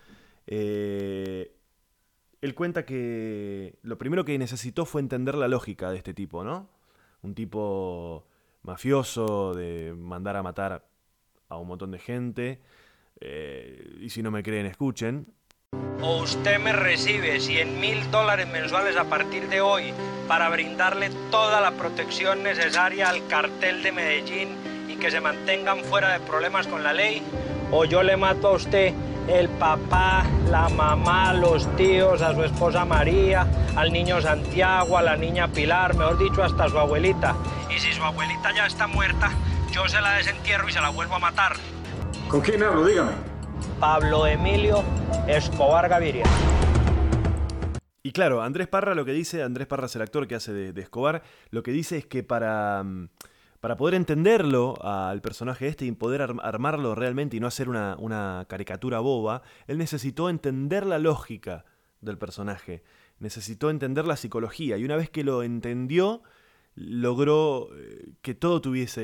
[0.48, 1.54] eh,
[2.40, 6.68] él cuenta que lo primero que necesitó fue entender la lógica de este tipo, ¿no?
[7.22, 8.24] Un tipo
[8.62, 10.84] mafioso de mandar a matar
[11.48, 12.60] a un montón de gente.
[13.20, 15.26] eh, y si no me creen, escuchen.
[16.00, 19.92] o usted me recibe 100 mil dólares mensuales a partir de hoy
[20.28, 24.48] para brindarle toda la protección necesaria al cartel de Medellín
[24.88, 27.22] y que se mantengan fuera de problemas con la ley,
[27.72, 28.94] o yo le mato a usted
[29.28, 35.16] el papá, la mamá, los tíos, a su esposa María, al niño Santiago, a la
[35.16, 37.36] niña Pilar, mejor dicho, hasta su abuelita.
[37.74, 39.30] Y si su abuelita ya está muerta,
[39.70, 41.52] yo se la desentierro y se la vuelvo a matar.
[42.28, 42.86] ¿Con quién hablo?
[42.86, 43.12] Dígame.
[43.78, 44.82] Pablo Emilio
[45.26, 46.24] Escobar Gaviria.
[48.02, 50.72] Y claro, Andrés Parra lo que dice, Andrés Parra es el actor que hace de,
[50.72, 53.08] de Escobar, lo que dice es que para, mm,
[53.60, 58.46] para poder entenderlo al personaje este y poder arm- armarlo realmente y no hacer una,
[58.48, 61.64] caricatura boba, él necesitó entender la lógica
[62.00, 62.82] del personaje,
[63.18, 66.22] necesitó entender la psicología y una vez que lo entendió,
[66.76, 69.02] logró eh, que todo tuviese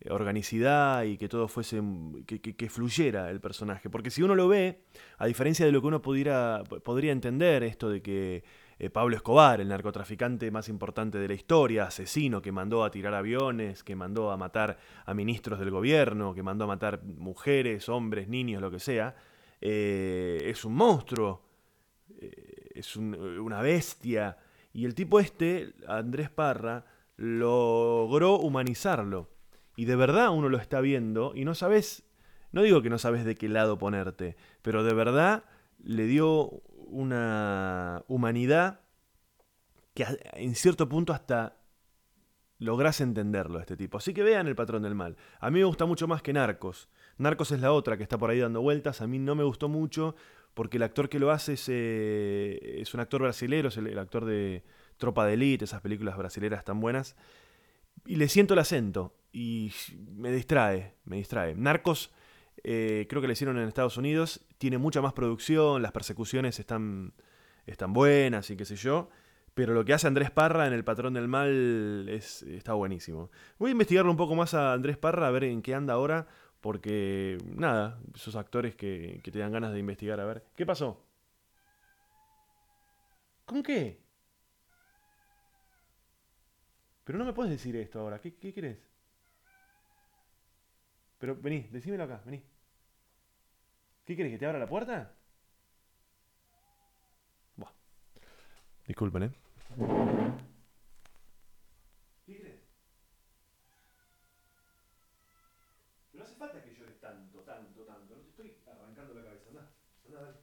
[0.00, 3.88] eh, organicidad y que todo fuese, mm, que, que- que fluyera el personaje.
[3.88, 4.80] Porque si uno lo ve,
[5.18, 8.44] a diferencia de lo que uno pudiera, podría entender, esto de que
[8.78, 13.14] eh, Pablo Escobar, el narcotraficante más importante de la historia, asesino que mandó a tirar
[13.14, 18.28] aviones, que mandó a matar a ministros del gobierno, que mandó a matar mujeres, hombres,
[18.28, 19.16] niños, lo que sea,
[19.60, 21.42] eh, es un monstruo,
[22.20, 24.36] eh, es un- una bestia.
[24.72, 26.84] Y el tipo este, Andrés Parra,
[27.16, 29.28] logró humanizarlo.
[29.74, 32.04] Y de verdad uno lo está viendo y no sabes,
[32.52, 35.44] no digo que no sabes de qué lado ponerte, pero de verdad
[35.82, 38.80] le dio una humanidad
[39.94, 41.56] que en cierto punto hasta
[42.58, 43.98] lográs entenderlo este tipo.
[43.98, 45.16] Así que vean El Patrón del Mal.
[45.40, 46.88] A mí me gusta mucho más que Narcos.
[47.18, 49.00] Narcos es la otra que está por ahí dando vueltas.
[49.00, 50.14] A mí no me gustó mucho
[50.54, 53.98] porque el actor que lo hace es, eh, es un actor brasilero, es el, el
[53.98, 54.64] actor de
[54.96, 57.16] Tropa de Elite, esas películas brasileras tan buenas.
[58.06, 59.72] Y le siento el acento y
[60.14, 61.54] me distrae, me distrae.
[61.54, 62.12] Narcos
[62.64, 67.12] eh, creo que le hicieron en Estados Unidos, tiene mucha más producción, las persecuciones están,
[67.66, 69.08] están buenas y qué sé yo.
[69.54, 73.30] Pero lo que hace Andrés Parra en El Patrón del Mal es, está buenísimo.
[73.58, 76.26] Voy a investigarlo un poco más a Andrés Parra, a ver en qué anda ahora,
[76.60, 80.44] porque nada, esos actores que, que te dan ganas de investigar, a ver.
[80.54, 81.02] ¿Qué pasó?
[83.46, 83.98] ¿Con qué?
[87.04, 88.78] Pero no me puedes decir esto ahora, ¿qué, qué querés?
[91.26, 92.40] Pero vení, decímelo acá, vení.
[94.04, 95.12] ¿Qué querés, que te abra la puerta?
[97.56, 97.72] Buah.
[98.86, 99.32] Disculpen, ¿eh?
[102.26, 102.62] ¿Qué crees?
[106.12, 108.14] No hace falta que llores tanto, tanto, tanto.
[108.14, 109.48] No te estoy arrancando la cabeza.
[109.50, 110.38] Anda, dale,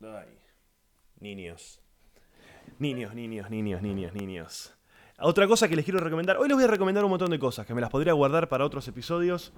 [0.00, 0.18] anda.
[0.18, 0.36] Ay.
[1.20, 1.80] Niños.
[2.80, 4.74] Niños, niños, niños, niños, niños.
[5.18, 6.38] Otra cosa que les quiero recomendar.
[6.38, 8.64] Hoy les voy a recomendar un montón de cosas que me las podría guardar para
[8.64, 9.52] otros episodios.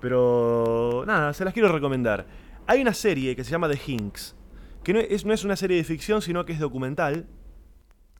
[0.00, 2.24] Pero nada, se las quiero recomendar.
[2.68, 4.36] Hay una serie que se llama The Hinks.
[4.84, 7.26] Que no es, no es una serie de ficción, sino que es documental.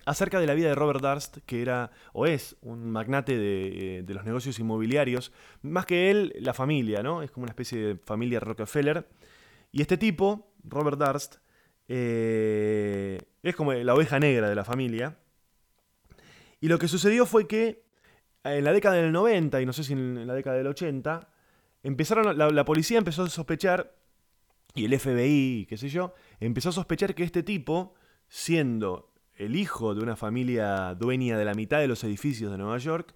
[0.07, 4.03] Acerca de la vida de Robert Durst, que era o es un magnate de, eh,
[4.03, 5.31] de los negocios inmobiliarios.
[5.62, 7.23] Más que él, la familia, ¿no?
[7.23, 9.07] Es como una especie de familia Rockefeller.
[9.71, 11.37] Y este tipo, Robert Durst,
[11.88, 15.18] eh, es como la oveja negra de la familia.
[16.61, 17.85] Y lo que sucedió fue que
[18.44, 21.29] en la década del 90, y no sé si en la década del 80,
[21.83, 23.94] empezaron, la, la policía empezó a sospechar,
[24.74, 27.94] y el FBI, qué sé yo, empezó a sospechar que este tipo,
[28.29, 32.79] siendo el hijo de una familia dueña de la mitad de los edificios de Nueva
[32.79, 33.14] York,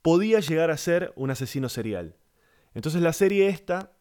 [0.00, 2.16] podía llegar a ser un asesino serial.
[2.74, 3.92] Entonces la serie esta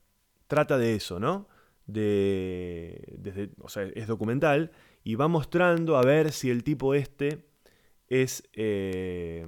[0.48, 1.48] trata de eso, ¿no?
[1.92, 4.72] De, desde, o sea, es documental
[5.04, 7.46] y va mostrando a ver si el tipo este
[8.08, 9.48] es, eh,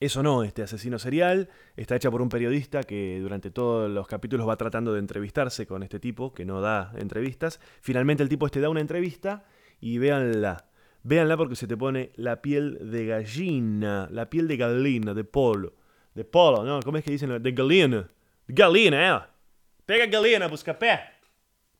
[0.00, 1.48] es o no este asesino serial.
[1.76, 5.82] Está hecha por un periodista que durante todos los capítulos va tratando de entrevistarse con
[5.82, 7.60] este tipo, que no da entrevistas.
[7.80, 9.44] Finalmente el tipo este da una entrevista
[9.80, 10.68] y véanla.
[11.02, 15.74] Véanla porque se te pone la piel de gallina, la piel de gallina, de polo.
[16.14, 16.80] De polo, ¿no?
[16.80, 17.42] ¿Cómo es que dicen?
[17.42, 18.08] De gallina.
[18.46, 19.33] De gallina, ¿eh?
[19.86, 21.00] Pega gallina, busca pé.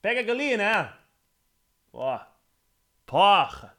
[0.00, 1.04] Pega gallina, ¿eh?
[1.92, 2.20] Oh.
[3.04, 3.76] Porra.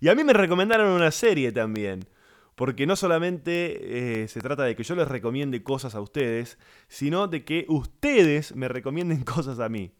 [0.00, 2.06] Y a mí me recomendaron una serie también.
[2.54, 7.26] Porque no solamente eh, se trata de que yo les recomiende cosas a ustedes, sino
[7.26, 9.92] de que ustedes me recomienden cosas a mí.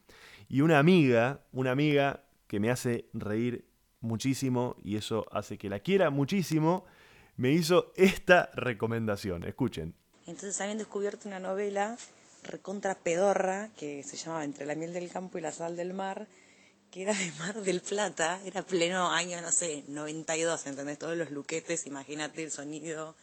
[0.49, 3.67] Y una amiga, una amiga que me hace reír
[4.01, 6.85] muchísimo y eso hace que la quiera muchísimo,
[7.37, 9.45] me hizo esta recomendación.
[9.45, 9.95] Escuchen.
[10.27, 11.97] Entonces habían descubierto una novela
[12.43, 16.27] recontra pedorra que se llamaba Entre la miel del campo y la sal del mar,
[16.91, 20.99] que era de Mar del Plata, era pleno año, no sé, 92, ¿entendés?
[20.99, 23.15] Todos los luquetes, imagínate el sonido,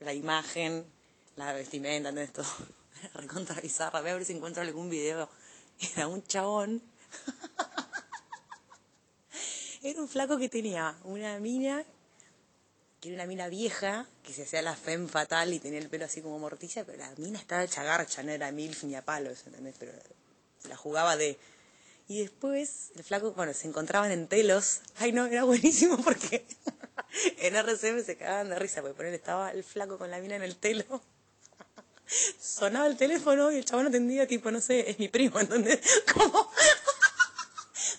[0.00, 0.84] la imagen,
[1.36, 2.32] la vestimenta, ¿entendés?
[2.32, 2.46] Todo.
[3.14, 4.00] Recontra bizarra.
[4.00, 5.28] Voy a ver si encuentro algún video.
[5.96, 6.82] Era un chabón.
[9.82, 11.84] Era un flaco que tenía una mina,
[13.04, 16.06] que era una mina vieja, que se hacía la femme fatal y tenía el pelo
[16.06, 19.42] así como morticia, pero la mina estaba hecha garcha, no era milf ni a palos,
[19.44, 19.74] ¿entendés?
[19.78, 19.92] Pero
[20.70, 21.38] la jugaba de...
[22.08, 24.80] Y después el flaco, bueno, se encontraban en telos.
[24.96, 26.46] Ay, no, era buenísimo porque
[27.40, 30.36] en RCM se cagaban de risa, porque por él estaba el flaco con la mina
[30.36, 31.02] en el telo.
[32.40, 35.80] Sonaba el teléfono y el chabón atendía, tipo, no sé, es mi primo, ¿entendés?
[36.14, 36.30] ¿Cómo,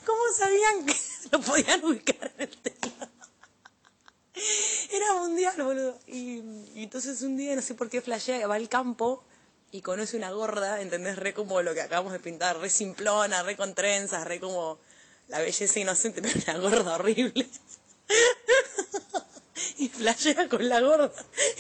[0.06, 0.96] ¿Cómo sabían que
[1.32, 2.85] lo podían ubicar en el telo?
[4.92, 6.00] Era mundial, boludo.
[6.08, 6.42] Y,
[6.76, 9.24] entonces un día, no sé por qué flashea, va al campo
[9.72, 11.18] y conoce una gorda, ¿entendés?
[11.18, 14.80] Re como lo que acabamos de pintar, re simplona, re con trenzas, re como
[15.28, 17.48] la belleza inocente, pero una gorda horrible.
[19.78, 21.12] y flashea con la gorda.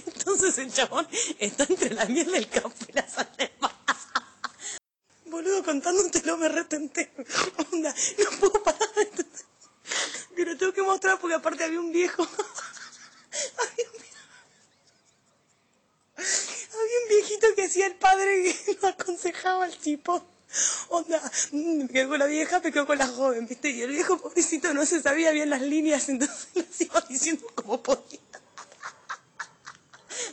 [0.05, 1.07] Entonces el chabón
[1.39, 3.51] está entre la miel del campo y la sal de.
[5.25, 7.11] Boludo, contándotelo me retenté.
[7.71, 8.94] Onda, no puedo parar
[10.35, 10.57] entender.
[10.57, 12.23] Pero tengo que mostrar porque aparte había un viejo.
[13.57, 13.97] había, un...
[16.17, 20.25] había un viejito que hacía el padre que lo aconsejaba al tipo.
[20.89, 21.21] Onda,
[21.51, 23.69] me quedo con la vieja, me quedo con la joven, ¿viste?
[23.71, 27.81] Y el viejo pobrecito no se sabía bien las líneas, entonces las iba diciendo como
[27.81, 28.19] podía.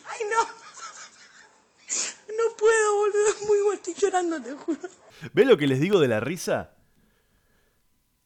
[0.07, 0.63] Ay, no.
[2.37, 4.89] No puedo, boludo, es muy bueno, estoy llorando, te juro.
[5.33, 6.75] ¿Ves lo que les digo de la risa?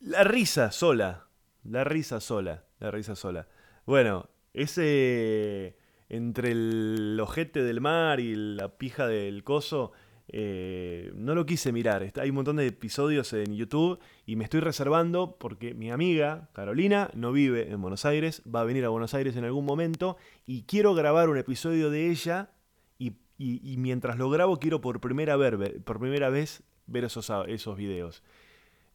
[0.01, 1.26] La risa sola.
[1.69, 2.65] La risa sola.
[2.79, 3.49] La risa sola.
[3.87, 5.77] Bueno, ese.
[6.09, 9.93] Entre el ojete del mar y la pija del coso.
[10.29, 12.13] eh, no lo quise mirar.
[12.21, 17.11] Hay un montón de episodios en YouTube y me estoy reservando porque mi amiga Carolina
[17.15, 20.63] no vive en Buenos Aires, va a venir a Buenos Aires en algún momento y
[20.63, 22.51] quiero grabar un episodio de ella
[23.39, 25.37] y, mientras lo grabo quiero por primera,
[25.85, 28.23] por primera vez ver esos, esos videos.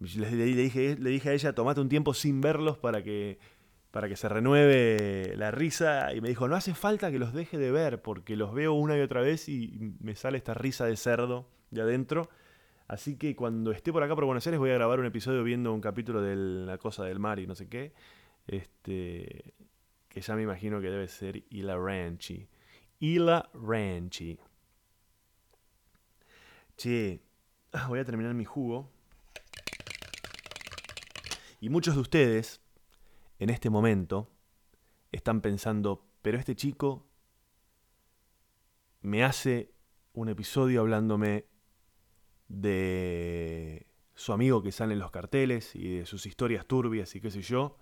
[0.02, 3.38] Le, dije, le dije a ella, tomate un tiempo sin verlos para que,
[3.92, 6.14] para que se renueve la risa.
[6.16, 8.98] Y me dijo, no hace falta que los deje de ver, porque los veo una
[8.98, 12.30] y otra vez y me sale esta risa de cerdo de adentro.
[12.88, 15.72] Así que cuando esté por acá por Buenos Aires voy a grabar un episodio viendo
[15.72, 17.94] un capítulo de La Cosa del Mar y no sé qué.
[18.48, 19.54] Este,
[20.10, 22.48] que ya me imagino que debe ser Ila Ranchi.
[23.00, 24.38] Ila Ranchi.
[26.76, 27.22] Che,
[27.74, 28.92] ah, voy a terminar mi jugo.
[31.64, 32.60] Y muchos de ustedes,
[33.38, 34.32] en este momento,
[35.12, 37.08] están pensando, pero este chico
[39.02, 39.72] me hace
[40.12, 41.46] un episodio hablándome
[42.48, 43.86] de
[44.16, 47.44] su amigo que sale en los carteles y de sus historias turbias y qué sé
[47.44, 47.78] yo.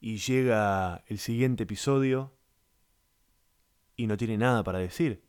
[0.00, 2.36] Y llega el siguiente episodio
[3.94, 5.22] y no tiene nada para decir.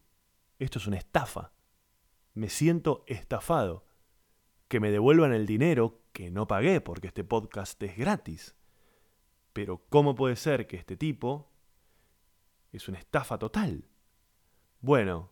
[0.57, 1.53] Esto es una estafa.
[2.33, 3.85] Me siento estafado.
[4.67, 8.55] Que me devuelvan el dinero que no pagué porque este podcast es gratis.
[9.53, 11.51] Pero ¿cómo puede ser que este tipo
[12.71, 13.85] es una estafa total?
[14.79, 15.31] Bueno,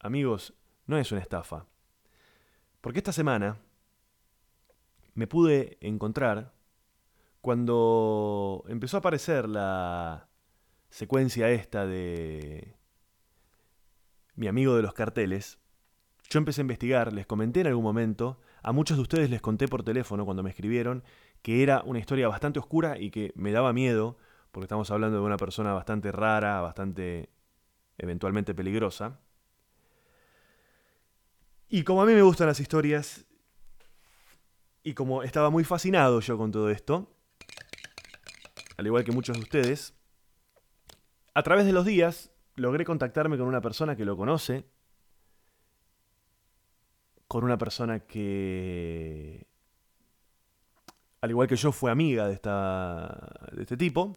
[0.00, 0.54] amigos,
[0.86, 1.66] no es una estafa.
[2.80, 3.58] Porque esta semana
[5.14, 6.52] me pude encontrar
[7.40, 10.28] cuando empezó a aparecer la
[10.90, 12.76] secuencia esta de
[14.34, 15.58] mi amigo de los carteles.
[16.28, 19.68] Yo empecé a investigar, les comenté en algún momento, a muchos de ustedes les conté
[19.68, 21.04] por teléfono cuando me escribieron
[21.40, 24.18] que era una historia bastante oscura y que me daba miedo,
[24.50, 27.30] porque estamos hablando de una persona bastante rara, bastante
[27.96, 29.20] eventualmente peligrosa.
[31.68, 33.24] Y como a mí me gustan las historias,
[34.82, 37.16] y como estaba muy fascinado yo con todo esto,
[38.76, 39.94] al igual que muchos de ustedes,
[41.34, 44.64] a través de los días logré contactarme con una persona que lo conoce,
[47.28, 49.46] con una persona que,
[51.20, 54.14] al igual que yo, fue amiga de, esta, de este tipo.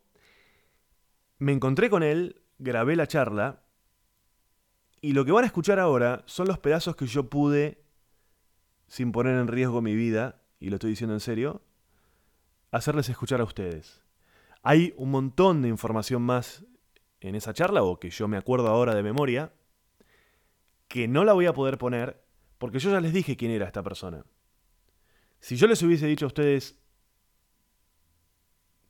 [1.38, 3.64] Me encontré con él, grabé la charla,
[5.02, 7.82] y lo que van a escuchar ahora son los pedazos que yo pude,
[8.88, 11.62] sin poner en riesgo mi vida, y lo estoy diciendo en serio,
[12.72, 14.04] hacerles escuchar a ustedes.
[14.62, 16.66] Hay un montón de información más
[17.22, 19.54] en esa charla, o que yo me acuerdo ahora de memoria,
[20.90, 22.22] que no la voy a poder poner
[22.60, 24.24] porque yo ya les dije quién era esta persona.
[25.40, 26.78] Si yo les hubiese dicho a ustedes,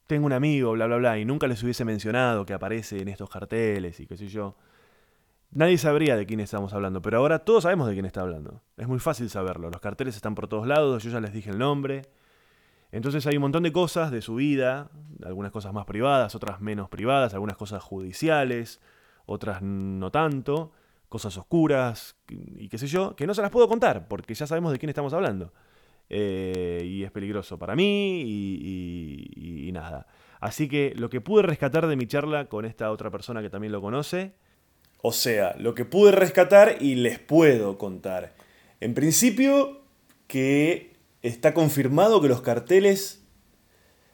[0.07, 3.29] tengo un amigo, bla, bla, bla, y nunca les hubiese mencionado que aparece en estos
[3.29, 4.57] carteles y qué sé yo,
[5.51, 8.63] nadie sabría de quién estamos hablando, pero ahora todos sabemos de quién está hablando.
[8.75, 11.59] Es muy fácil saberlo, los carteles están por todos lados, yo ya les dije el
[11.59, 12.09] nombre.
[12.91, 14.89] Entonces hay un montón de cosas de su vida,
[15.23, 18.81] algunas cosas más privadas, otras menos privadas, algunas cosas judiciales,
[19.27, 20.71] otras no tanto,
[21.09, 24.71] cosas oscuras y qué sé yo, que no se las puedo contar porque ya sabemos
[24.71, 25.51] de quién estamos hablando.
[26.11, 30.07] Eh, y es peligroso para mí y, y- y nada.
[30.39, 33.71] Así que lo que pude rescatar de mi charla con esta otra persona que también
[33.73, 34.33] lo conoce,
[35.01, 38.33] o sea, lo que pude rescatar y les puedo contar.
[38.79, 39.81] En principio,
[40.27, 43.23] que está confirmado que los carteles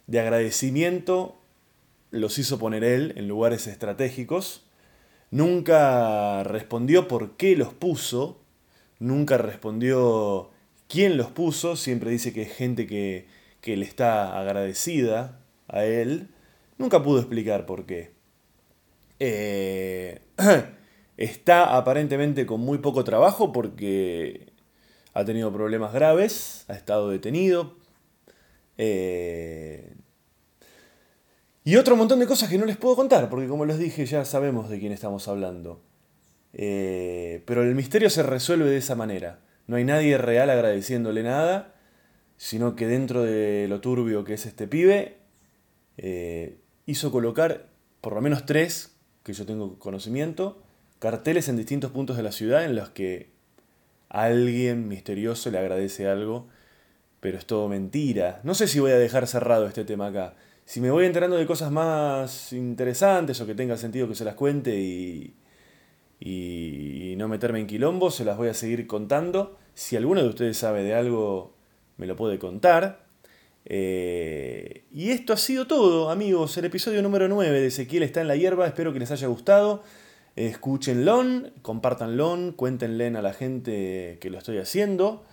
[0.07, 1.41] de agradecimiento
[2.11, 4.64] los hizo poner él en lugares estratégicos.
[5.35, 8.39] Nunca respondió por qué los puso.
[8.99, 10.49] Nunca respondió
[10.87, 11.75] quién los puso.
[11.75, 13.27] Siempre dice que es gente que,
[13.59, 16.29] que le está agradecida a él.
[16.77, 18.13] Nunca pudo explicar por qué.
[19.19, 20.21] Eh,
[21.17, 24.53] está aparentemente con muy poco trabajo porque
[25.13, 27.75] ha tenido problemas graves, ha estado detenido.
[28.77, 29.95] Eh,
[31.65, 34.23] y otro montón de cosas que no les puedo contar, porque como les dije ya
[34.23, 35.81] sabemos de quién estamos hablando.
[36.53, 39.39] Eh, pero el misterio se resuelve de esa manera.
[39.67, 41.73] No hay nadie real agradeciéndole nada,
[42.37, 45.17] sino que dentro de lo turbio que es este pibe,
[45.97, 47.67] eh, hizo colocar
[47.99, 50.61] por lo menos tres, que yo tengo conocimiento,
[50.99, 53.31] carteles en distintos puntos de la ciudad en los que
[54.09, 56.47] alguien misterioso le agradece algo,
[57.19, 58.39] pero es todo mentira.
[58.43, 60.35] No sé si voy a dejar cerrado este tema acá.
[60.65, 64.33] Si me voy enterando de cosas más interesantes o que tenga sentido que se las
[64.33, 65.35] cuente y,
[66.19, 69.57] y, no meterme en quilombo, se las voy a seguir contando.
[69.75, 71.53] Si alguno de ustedes sabe de algo,
[71.97, 73.05] me lo puede contar.
[73.65, 76.57] Eh, y esto ha sido todo, amigos.
[76.57, 78.65] El episodio número 9 de Ezequiel está en la hierba.
[78.65, 79.83] Espero que les haya gustado.
[80.35, 81.23] Escúchenlo,
[81.61, 85.23] compártanlo, cuéntenle a la gente que lo estoy haciendo.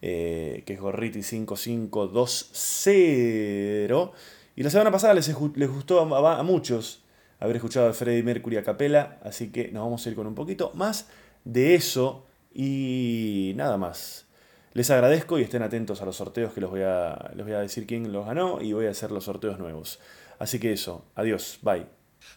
[0.01, 4.12] eh, que es Gorriti 5520.
[4.55, 7.02] Y la semana pasada les, les gustó a muchos
[7.43, 10.34] haber escuchado a Freddie Mercury a capela, así que nos vamos a ir con un
[10.36, 11.09] poquito más
[11.45, 12.24] de eso
[12.55, 14.26] y nada más.
[14.74, 17.59] Les agradezco y estén atentos a los sorteos que los voy a, les voy a
[17.59, 19.99] decir quién los ganó y voy a hacer los sorteos nuevos.
[20.38, 21.84] Así que eso, adiós, bye.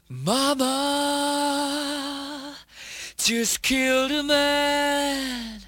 [0.09, 1.45] Mama
[3.15, 5.61] just killed a man.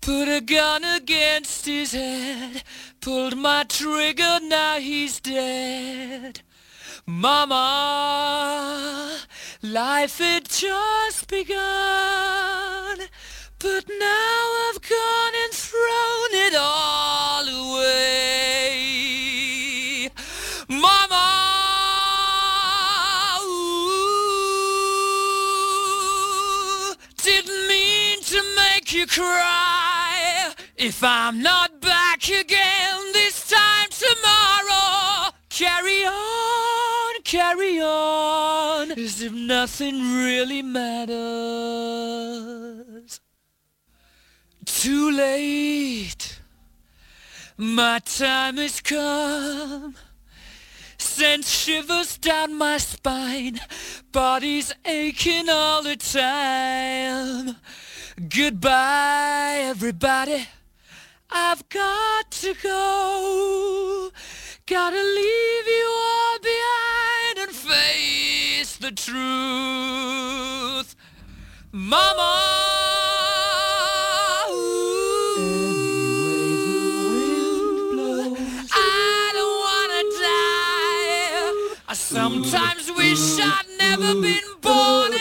[0.00, 2.64] Put a gun against his head.
[3.00, 6.40] Pulled my trigger, now he's dead.
[7.10, 7.58] Mama,
[9.62, 11.58] life had just begun.
[13.58, 19.00] But now I've gone and thrown it all away.
[20.68, 21.26] Mama,
[23.42, 24.54] ooh,
[27.16, 30.54] didn't mean to make you cry.
[30.76, 36.49] If I'm not back again this time tomorrow, carry on,
[37.30, 41.20] carry on, as if nothing really matters.
[44.64, 46.40] Too late,
[47.56, 49.94] my time has come.
[50.98, 53.60] Sends shivers down my spine,
[54.10, 57.54] body's aching all the time.
[58.28, 60.48] Goodbye, everybody.
[61.30, 64.10] I've got to go.
[64.66, 66.99] Gotta leave you all behind
[67.42, 70.94] and face the truth.
[71.72, 72.32] Mama.
[78.72, 81.76] I don't wanna die.
[81.88, 85.12] I sometimes wish I'd never been born.